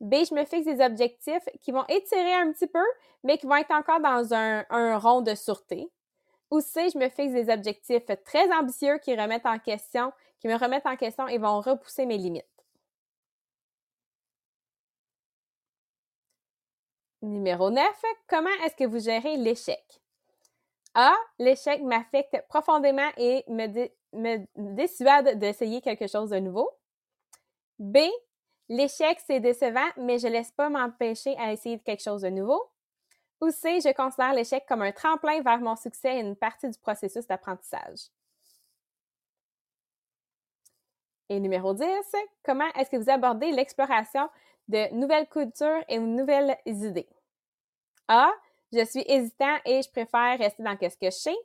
B, 0.00 0.14
je 0.28 0.34
me 0.34 0.44
fixe 0.44 0.64
des 0.66 0.84
objectifs 0.84 1.48
qui 1.60 1.70
vont 1.70 1.84
étirer 1.88 2.34
un 2.34 2.52
petit 2.52 2.66
peu, 2.66 2.84
mais 3.22 3.38
qui 3.38 3.46
vont 3.46 3.56
être 3.56 3.70
encore 3.70 4.00
dans 4.00 4.34
un, 4.34 4.98
rond 4.98 5.20
de 5.20 5.34
sûreté. 5.34 5.88
Ou 6.50 6.60
C, 6.60 6.90
je 6.90 6.98
me 6.98 7.08
fixe 7.08 7.32
des 7.32 7.50
objectifs 7.50 8.10
très 8.24 8.52
ambitieux 8.52 8.98
qui 8.98 9.12
me 9.12 9.22
remettent 9.22 9.46
en 10.86 10.96
question 10.96 11.28
et 11.28 11.38
vont 11.38 11.60
repousser 11.60 12.04
mes 12.04 12.18
limites. 12.18 12.61
Numéro 17.22 17.70
9, 17.70 17.84
comment 18.26 18.50
est-ce 18.64 18.74
que 18.74 18.84
vous 18.84 18.98
gérez 18.98 19.36
l'échec? 19.36 20.00
A, 20.94 21.14
l'échec 21.38 21.80
m'affecte 21.80 22.36
profondément 22.48 23.08
et 23.16 23.44
me, 23.48 24.74
dissuade 24.74 25.38
d'essayer 25.38 25.80
quelque 25.80 26.08
chose 26.08 26.30
de 26.30 26.40
nouveau. 26.40 26.68
B, 27.78 27.98
l'échec 28.68 29.20
c'est 29.24 29.38
décevant, 29.38 29.88
mais 29.96 30.18
je 30.18 30.26
ne 30.26 30.32
laisse 30.32 30.50
pas 30.50 30.68
m'empêcher 30.68 31.36
à 31.38 31.52
essayer 31.52 31.78
quelque 31.78 32.02
chose 32.02 32.22
de 32.22 32.28
nouveau. 32.28 32.60
Ou 33.40 33.50
C, 33.50 33.80
je 33.80 33.92
considère 33.92 34.34
l'échec 34.34 34.64
comme 34.66 34.82
un 34.82 34.92
tremplin 34.92 35.40
vers 35.42 35.60
mon 35.60 35.76
succès 35.76 36.16
et 36.16 36.20
une 36.20 36.36
partie 36.36 36.68
du 36.68 36.78
processus 36.78 37.26
d'apprentissage. 37.28 38.10
Et 41.28 41.38
numéro 41.38 41.72
10, 41.72 41.86
comment 42.44 42.70
est-ce 42.74 42.90
que 42.90 42.96
vous 42.96 43.10
abordez 43.10 43.52
l'exploration 43.52 44.28
de 44.72 44.94
nouvelles 44.94 45.28
cultures 45.28 45.84
et 45.88 45.98
de 45.98 46.04
nouvelles 46.04 46.56
idées? 46.66 47.08
A, 48.08 48.32
je 48.72 48.84
suis 48.84 49.04
hésitant 49.06 49.56
et 49.64 49.82
je 49.82 49.90
préfère 49.90 50.38
rester 50.38 50.62
dans 50.62 50.76
ce 50.80 50.96
que 50.96 51.06
je 51.06 51.10
sais. 51.10 51.36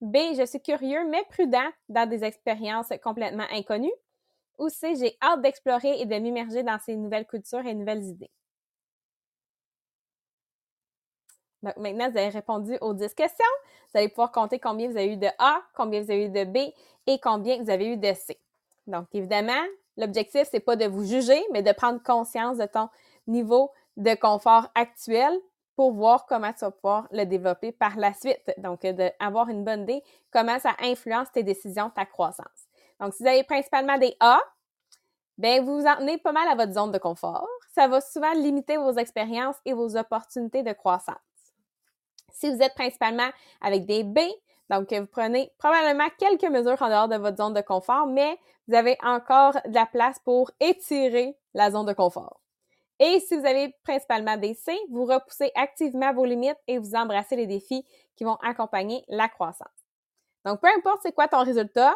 B, 0.00 0.16
je 0.36 0.44
suis 0.44 0.60
curieux 0.60 1.08
mais 1.08 1.24
prudent 1.30 1.70
dans 1.88 2.08
des 2.08 2.24
expériences 2.24 2.92
complètement 3.02 3.46
inconnues. 3.50 3.92
Ou 4.58 4.68
C, 4.68 4.94
j'ai 4.96 5.16
hâte 5.22 5.40
d'explorer 5.40 6.00
et 6.00 6.06
de 6.06 6.14
m'immerger 6.16 6.62
dans 6.62 6.78
ces 6.78 6.96
nouvelles 6.96 7.26
cultures 7.26 7.64
et 7.64 7.74
nouvelles 7.74 8.04
idées. 8.04 8.30
Donc 11.62 11.76
maintenant, 11.76 12.10
vous 12.10 12.18
avez 12.18 12.28
répondu 12.28 12.76
aux 12.80 12.94
10 12.94 13.14
questions. 13.14 13.44
Vous 13.92 13.98
allez 13.98 14.08
pouvoir 14.08 14.30
compter 14.30 14.60
combien 14.60 14.88
vous 14.88 14.96
avez 14.96 15.12
eu 15.12 15.16
de 15.16 15.28
A, 15.38 15.62
combien 15.74 16.00
vous 16.02 16.10
avez 16.10 16.26
eu 16.26 16.30
de 16.30 16.44
B 16.44 16.72
et 17.06 17.18
combien 17.20 17.62
vous 17.62 17.70
avez 17.70 17.86
eu 17.86 17.96
de 17.96 18.12
C. 18.14 18.38
Donc 18.86 19.06
évidemment, 19.12 19.64
l'objectif, 19.98 20.48
c'est 20.50 20.60
pas 20.60 20.76
de 20.76 20.86
vous 20.86 21.04
juger, 21.04 21.44
mais 21.52 21.62
de 21.62 21.72
prendre 21.72 22.02
conscience 22.02 22.56
de 22.56 22.64
ton 22.64 22.88
niveau 23.26 23.70
de 23.96 24.14
confort 24.14 24.68
actuel 24.74 25.36
pour 25.76 25.92
voir 25.92 26.26
comment 26.26 26.52
tu 26.52 26.60
vas 26.60 26.70
pouvoir 26.70 27.08
le 27.10 27.24
développer 27.24 27.72
par 27.72 27.96
la 27.96 28.14
suite. 28.14 28.52
Donc, 28.58 28.82
d'avoir 28.82 29.48
une 29.48 29.64
bonne 29.64 29.82
idée 29.82 30.02
comment 30.32 30.58
ça 30.58 30.74
influence 30.80 31.30
tes 31.32 31.42
décisions, 31.42 31.90
ta 31.90 32.06
croissance. 32.06 32.66
Donc, 33.00 33.14
si 33.14 33.22
vous 33.22 33.28
avez 33.28 33.44
principalement 33.44 33.98
des 33.98 34.16
A, 34.20 34.40
bien, 35.36 35.62
vous 35.62 35.80
vous 35.80 35.86
en 35.86 35.96
tenez 35.96 36.18
pas 36.18 36.32
mal 36.32 36.48
à 36.48 36.54
votre 36.54 36.72
zone 36.72 36.90
de 36.90 36.98
confort. 36.98 37.46
Ça 37.74 37.86
va 37.86 38.00
souvent 38.00 38.32
limiter 38.32 38.76
vos 38.76 38.92
expériences 38.92 39.56
et 39.64 39.72
vos 39.72 39.96
opportunités 39.96 40.62
de 40.62 40.72
croissance. 40.72 41.16
Si 42.32 42.52
vous 42.52 42.60
êtes 42.60 42.74
principalement 42.74 43.30
avec 43.60 43.86
des 43.86 44.04
B, 44.04 44.18
donc 44.70 44.92
vous 44.92 45.06
prenez 45.06 45.52
probablement 45.58 46.08
quelques 46.18 46.50
mesures 46.50 46.80
en 46.80 46.88
dehors 46.88 47.08
de 47.08 47.16
votre 47.16 47.36
zone 47.36 47.54
de 47.54 47.60
confort, 47.60 48.06
mais 48.06 48.38
vous 48.66 48.74
avez 48.74 48.96
encore 49.02 49.54
de 49.66 49.74
la 49.74 49.86
place 49.86 50.18
pour 50.24 50.50
étirer 50.60 51.36
la 51.54 51.70
zone 51.70 51.86
de 51.86 51.92
confort. 51.92 52.40
Et 53.00 53.20
si 53.20 53.36
vous 53.36 53.46
avez 53.46 53.74
principalement 53.84 54.36
des 54.36 54.54
C, 54.54 54.76
vous 54.90 55.04
repoussez 55.04 55.52
activement 55.54 56.12
vos 56.12 56.24
limites 56.24 56.58
et 56.66 56.78
vous 56.78 56.94
embrassez 56.94 57.36
les 57.36 57.46
défis 57.46 57.86
qui 58.16 58.24
vont 58.24 58.36
accompagner 58.36 59.04
la 59.08 59.28
croissance. 59.28 59.68
Donc, 60.44 60.60
peu 60.60 60.68
importe 60.76 61.00
c'est 61.02 61.12
quoi 61.12 61.28
ton 61.28 61.44
résultat, 61.44 61.94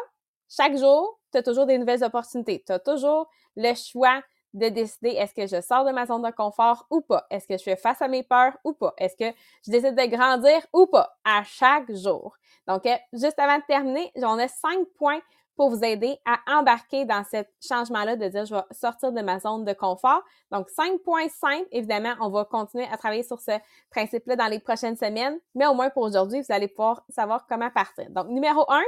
chaque 0.49 0.77
jour, 0.77 1.19
tu 1.31 1.37
as 1.37 1.43
toujours 1.43 1.65
des 1.65 1.77
nouvelles 1.77 2.03
opportunités. 2.03 2.63
Tu 2.65 2.71
as 2.71 2.79
toujours 2.79 3.29
le 3.55 3.73
choix 3.75 4.21
de 4.53 4.69
décider 4.69 5.09
est-ce 5.09 5.33
que 5.33 5.47
je 5.47 5.61
sors 5.61 5.83
de 5.83 5.91
ma 5.91 6.05
zone 6.05 6.21
de 6.21 6.31
confort 6.31 6.85
ou 6.89 7.01
pas? 7.01 7.25
Est-ce 7.29 7.47
que 7.47 7.57
je 7.57 7.63
fais 7.63 7.75
face 7.75 8.01
à 8.01 8.07
mes 8.07 8.23
peurs 8.23 8.55
ou 8.63 8.73
pas? 8.73 8.93
Est-ce 8.97 9.15
que 9.15 9.35
je 9.65 9.71
décide 9.71 9.95
de 9.95 10.05
grandir 10.05 10.61
ou 10.71 10.85
pas? 10.85 11.17
À 11.25 11.43
chaque 11.43 11.91
jour. 11.93 12.35
Donc, 12.67 12.85
euh, 12.85 12.95
juste 13.13 13.39
avant 13.39 13.57
de 13.57 13.63
terminer, 13.67 14.11
j'en 14.15 14.37
ai 14.39 14.47
cinq 14.47 14.87
points 14.97 15.19
pour 15.55 15.69
vous 15.69 15.83
aider 15.83 16.17
à 16.25 16.39
embarquer 16.47 17.05
dans 17.05 17.23
ce 17.23 17.43
changement-là 17.61 18.15
de 18.15 18.27
dire 18.27 18.45
je 18.45 18.55
vais 18.55 18.61
sortir 18.71 19.11
de 19.11 19.21
ma 19.21 19.39
zone 19.39 19.65
de 19.65 19.73
confort. 19.73 20.21
Donc, 20.51 20.69
cinq 20.69 20.99
points 21.03 21.29
simples. 21.29 21.67
Évidemment, 21.71 22.15
on 22.21 22.29
va 22.29 22.45
continuer 22.45 22.87
à 22.91 22.97
travailler 22.97 23.23
sur 23.23 23.39
ce 23.39 23.51
principe-là 23.91 24.35
dans 24.35 24.47
les 24.47 24.59
prochaines 24.59 24.97
semaines, 24.97 25.39
mais 25.53 25.67
au 25.67 25.73
moins 25.73 25.89
pour 25.89 26.03
aujourd'hui, 26.03 26.41
vous 26.41 26.53
allez 26.53 26.67
pouvoir 26.67 27.03
savoir 27.09 27.45
comment 27.47 27.69
partir. 27.69 28.09
Donc, 28.09 28.27
numéro 28.29 28.65
un, 28.71 28.83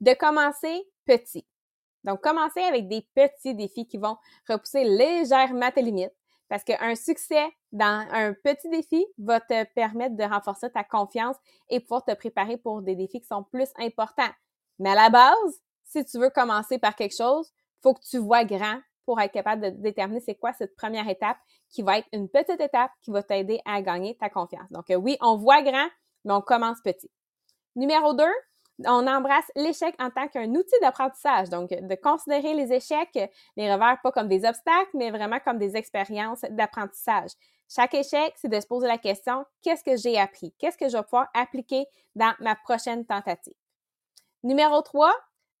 de 0.00 0.12
commencer 0.14 0.86
petit. 1.06 1.46
Donc, 2.04 2.20
commencez 2.20 2.60
avec 2.60 2.88
des 2.88 3.06
petits 3.14 3.54
défis 3.54 3.86
qui 3.86 3.96
vont 3.96 4.16
repousser 4.48 4.84
légèrement 4.84 5.70
tes 5.70 5.82
limites 5.82 6.12
parce 6.52 6.64
qu'un 6.64 6.94
succès 6.94 7.48
dans 7.72 8.06
un 8.10 8.34
petit 8.34 8.68
défi 8.68 9.06
va 9.16 9.40
te 9.40 9.64
permettre 9.72 10.16
de 10.16 10.22
renforcer 10.22 10.70
ta 10.70 10.84
confiance 10.84 11.36
et 11.70 11.80
pouvoir 11.80 12.04
te 12.04 12.12
préparer 12.12 12.58
pour 12.58 12.82
des 12.82 12.94
défis 12.94 13.22
qui 13.22 13.26
sont 13.26 13.42
plus 13.42 13.70
importants. 13.78 14.28
Mais 14.78 14.90
à 14.90 14.94
la 14.94 15.08
base, 15.08 15.62
si 15.82 16.04
tu 16.04 16.18
veux 16.18 16.28
commencer 16.28 16.76
par 16.76 16.94
quelque 16.94 17.16
chose, 17.16 17.50
faut 17.82 17.94
que 17.94 18.02
tu 18.02 18.18
vois 18.18 18.44
grand 18.44 18.78
pour 19.06 19.18
être 19.18 19.32
capable 19.32 19.62
de 19.62 19.70
déterminer 19.70 20.20
c'est 20.20 20.34
quoi 20.34 20.52
cette 20.52 20.76
première 20.76 21.08
étape 21.08 21.38
qui 21.70 21.80
va 21.80 21.96
être 21.96 22.08
une 22.12 22.28
petite 22.28 22.60
étape 22.60 22.90
qui 23.00 23.10
va 23.10 23.22
t'aider 23.22 23.58
à 23.64 23.80
gagner 23.80 24.14
ta 24.18 24.28
confiance. 24.28 24.70
Donc 24.72 24.90
euh, 24.90 24.96
oui, 24.96 25.16
on 25.22 25.38
voit 25.38 25.62
grand, 25.62 25.88
mais 26.26 26.34
on 26.34 26.42
commence 26.42 26.82
petit. 26.82 27.10
Numéro 27.76 28.12
2, 28.12 28.24
on 28.86 29.06
embrasse 29.06 29.50
l'échec 29.54 29.94
en 29.98 30.10
tant 30.10 30.28
qu'un 30.28 30.48
outil 30.54 30.74
d'apprentissage. 30.80 31.48
Donc, 31.50 31.70
de 31.70 31.94
considérer 31.94 32.54
les 32.54 32.72
échecs, 32.72 33.18
les 33.56 33.72
revers, 33.72 33.98
pas 34.02 34.12
comme 34.12 34.28
des 34.28 34.44
obstacles, 34.44 34.90
mais 34.94 35.10
vraiment 35.10 35.38
comme 35.40 35.58
des 35.58 35.76
expériences 35.76 36.42
d'apprentissage. 36.50 37.30
Chaque 37.68 37.94
échec, 37.94 38.34
c'est 38.36 38.48
de 38.48 38.60
se 38.60 38.66
poser 38.66 38.86
la 38.86 38.98
question, 38.98 39.44
qu'est-ce 39.62 39.84
que 39.84 39.96
j'ai 39.96 40.18
appris? 40.18 40.54
Qu'est-ce 40.58 40.76
que 40.76 40.88
je 40.88 40.96
vais 40.96 41.02
pouvoir 41.02 41.28
appliquer 41.34 41.86
dans 42.14 42.34
ma 42.40 42.54
prochaine 42.54 43.06
tentative? 43.06 43.54
Numéro 44.42 44.82
3, 44.82 45.12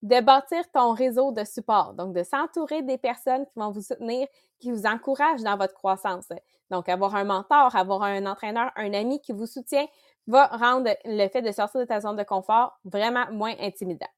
de 0.02 0.20
bâtir 0.20 0.68
ton 0.72 0.92
réseau 0.92 1.32
de 1.32 1.44
support. 1.44 1.94
Donc, 1.94 2.12
de 2.14 2.22
s'entourer 2.22 2.82
des 2.82 2.98
personnes 2.98 3.46
qui 3.46 3.52
vont 3.56 3.70
vous 3.70 3.82
soutenir, 3.82 4.26
qui 4.58 4.72
vous 4.72 4.84
encouragent 4.84 5.42
dans 5.42 5.56
votre 5.56 5.74
croissance. 5.74 6.28
Donc, 6.70 6.88
avoir 6.88 7.14
un 7.14 7.24
mentor, 7.24 7.76
avoir 7.76 8.02
un 8.02 8.26
entraîneur, 8.26 8.72
un 8.76 8.92
ami 8.94 9.20
qui 9.20 9.32
vous 9.32 9.46
soutient 9.46 9.86
va 10.26 10.46
rendre 10.46 10.90
le 11.04 11.28
fait 11.28 11.42
de 11.42 11.52
sortir 11.52 11.80
de 11.80 11.86
ta 11.86 12.00
zone 12.00 12.16
de 12.16 12.22
confort 12.22 12.78
vraiment 12.84 13.30
moins 13.32 13.54
intimidant. 13.60 14.08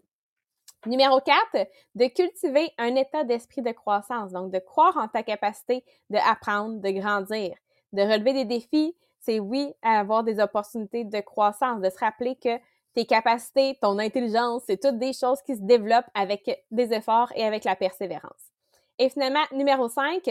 Numéro 0.86 1.18
4, 1.20 1.66
de 1.94 2.06
cultiver 2.08 2.70
un 2.76 2.94
état 2.94 3.24
d'esprit 3.24 3.62
de 3.62 3.72
croissance, 3.72 4.32
donc 4.32 4.52
de 4.52 4.58
croire 4.58 4.96
en 4.98 5.08
ta 5.08 5.22
capacité 5.22 5.82
d'apprendre, 6.10 6.80
de 6.80 6.90
grandir, 6.90 7.54
de 7.92 8.02
relever 8.02 8.34
des 8.34 8.44
défis, 8.44 8.94
c'est 9.20 9.40
oui 9.40 9.72
avoir 9.82 10.24
des 10.24 10.40
opportunités 10.40 11.04
de 11.04 11.20
croissance, 11.20 11.80
de 11.80 11.88
se 11.88 11.98
rappeler 11.98 12.36
que 12.36 12.58
tes 12.94 13.06
capacités, 13.06 13.78
ton 13.80 13.98
intelligence, 13.98 14.64
c'est 14.66 14.80
toutes 14.80 14.98
des 14.98 15.12
choses 15.12 15.40
qui 15.42 15.56
se 15.56 15.62
développent 15.62 16.10
avec 16.14 16.64
des 16.70 16.92
efforts 16.92 17.32
et 17.34 17.44
avec 17.44 17.64
la 17.64 17.76
persévérance. 17.76 18.53
Et 18.98 19.08
finalement, 19.08 19.44
numéro 19.52 19.88
5, 19.88 20.22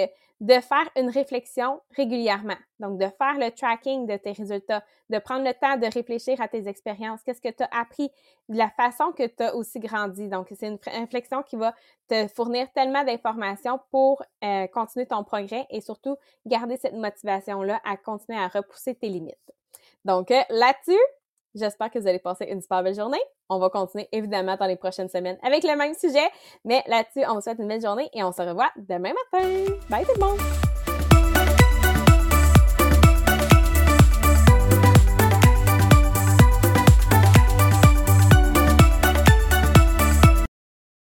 de 0.44 0.54
faire 0.56 0.90
une 0.98 1.10
réflexion 1.10 1.80
régulièrement. 1.96 2.58
Donc, 2.80 3.00
de 3.00 3.06
faire 3.18 3.38
le 3.38 3.50
tracking 3.52 4.06
de 4.06 4.18
tes 4.18 4.34
résultats, 4.34 4.84
de 5.10 5.18
prendre 5.20 5.46
le 5.46 5.54
temps 5.54 5.78
de 5.78 5.94
réfléchir 5.94 6.42
à 6.42 6.50
tes 6.50 6.68
expériences. 6.68 7.24
Qu'est-ce 7.24 7.40
que 7.40 7.50
tu 7.50 7.64
as 7.64 7.70
appris 7.72 8.10
la 8.50 8.70
façon 8.70 9.14
que 9.14 9.26
tu 9.26 9.42
as 9.42 9.56
aussi 9.56 9.80
grandi? 9.80 10.28
Donc, 10.28 10.48
c'est 10.54 10.68
une 10.68 10.80
réflexion 10.86 11.44
qui 11.44 11.56
va 11.56 11.74
te 12.10 12.28
fournir 12.28 12.68
tellement 12.74 13.06
d'informations 13.06 13.80
pour 13.90 14.22
euh, 14.44 14.68
continuer 14.68 15.06
ton 15.06 15.24
progrès 15.24 15.66
et 15.70 15.80
surtout 15.80 16.18
garder 16.46 16.76
cette 16.76 16.96
motivation-là 16.96 17.82
à 17.86 17.96
continuer 17.96 18.38
à 18.38 18.50
repousser 18.50 18.96
tes 18.96 19.08
limites. 19.08 19.52
Donc, 20.04 20.30
euh, 20.32 20.42
là-dessus, 20.50 21.00
J'espère 21.56 21.92
que 21.92 22.00
vous 22.00 22.08
allez 22.08 22.20
passer 22.20 22.46
une 22.46 22.62
super 22.62 22.84
belle 22.84 22.96
journée. 22.96 23.22
On 23.50 23.60
va 23.60 23.70
continuer 23.70 24.08
évidemment 24.12 24.56
dans 24.58 24.66
les 24.66 24.76
prochaines 24.76 25.10
semaines 25.10 25.38
avec 25.44 25.64
le 25.64 25.76
même 25.76 25.94
sujet. 25.94 26.28
Mais 26.66 26.84
là-dessus, 26.88 27.28
on 27.30 27.36
vous 27.36 27.42
souhaite 27.42 27.60
une 27.60 27.68
belle 27.68 27.82
journée 27.82 28.10
et 28.14 28.24
on 28.24 28.32
se 28.32 28.42
revoit 28.42 28.72
demain 28.76 29.14
matin. 29.32 29.48
Bye 29.90 30.06
tout 30.06 30.20
le 30.20 30.26
monde! 30.26 30.73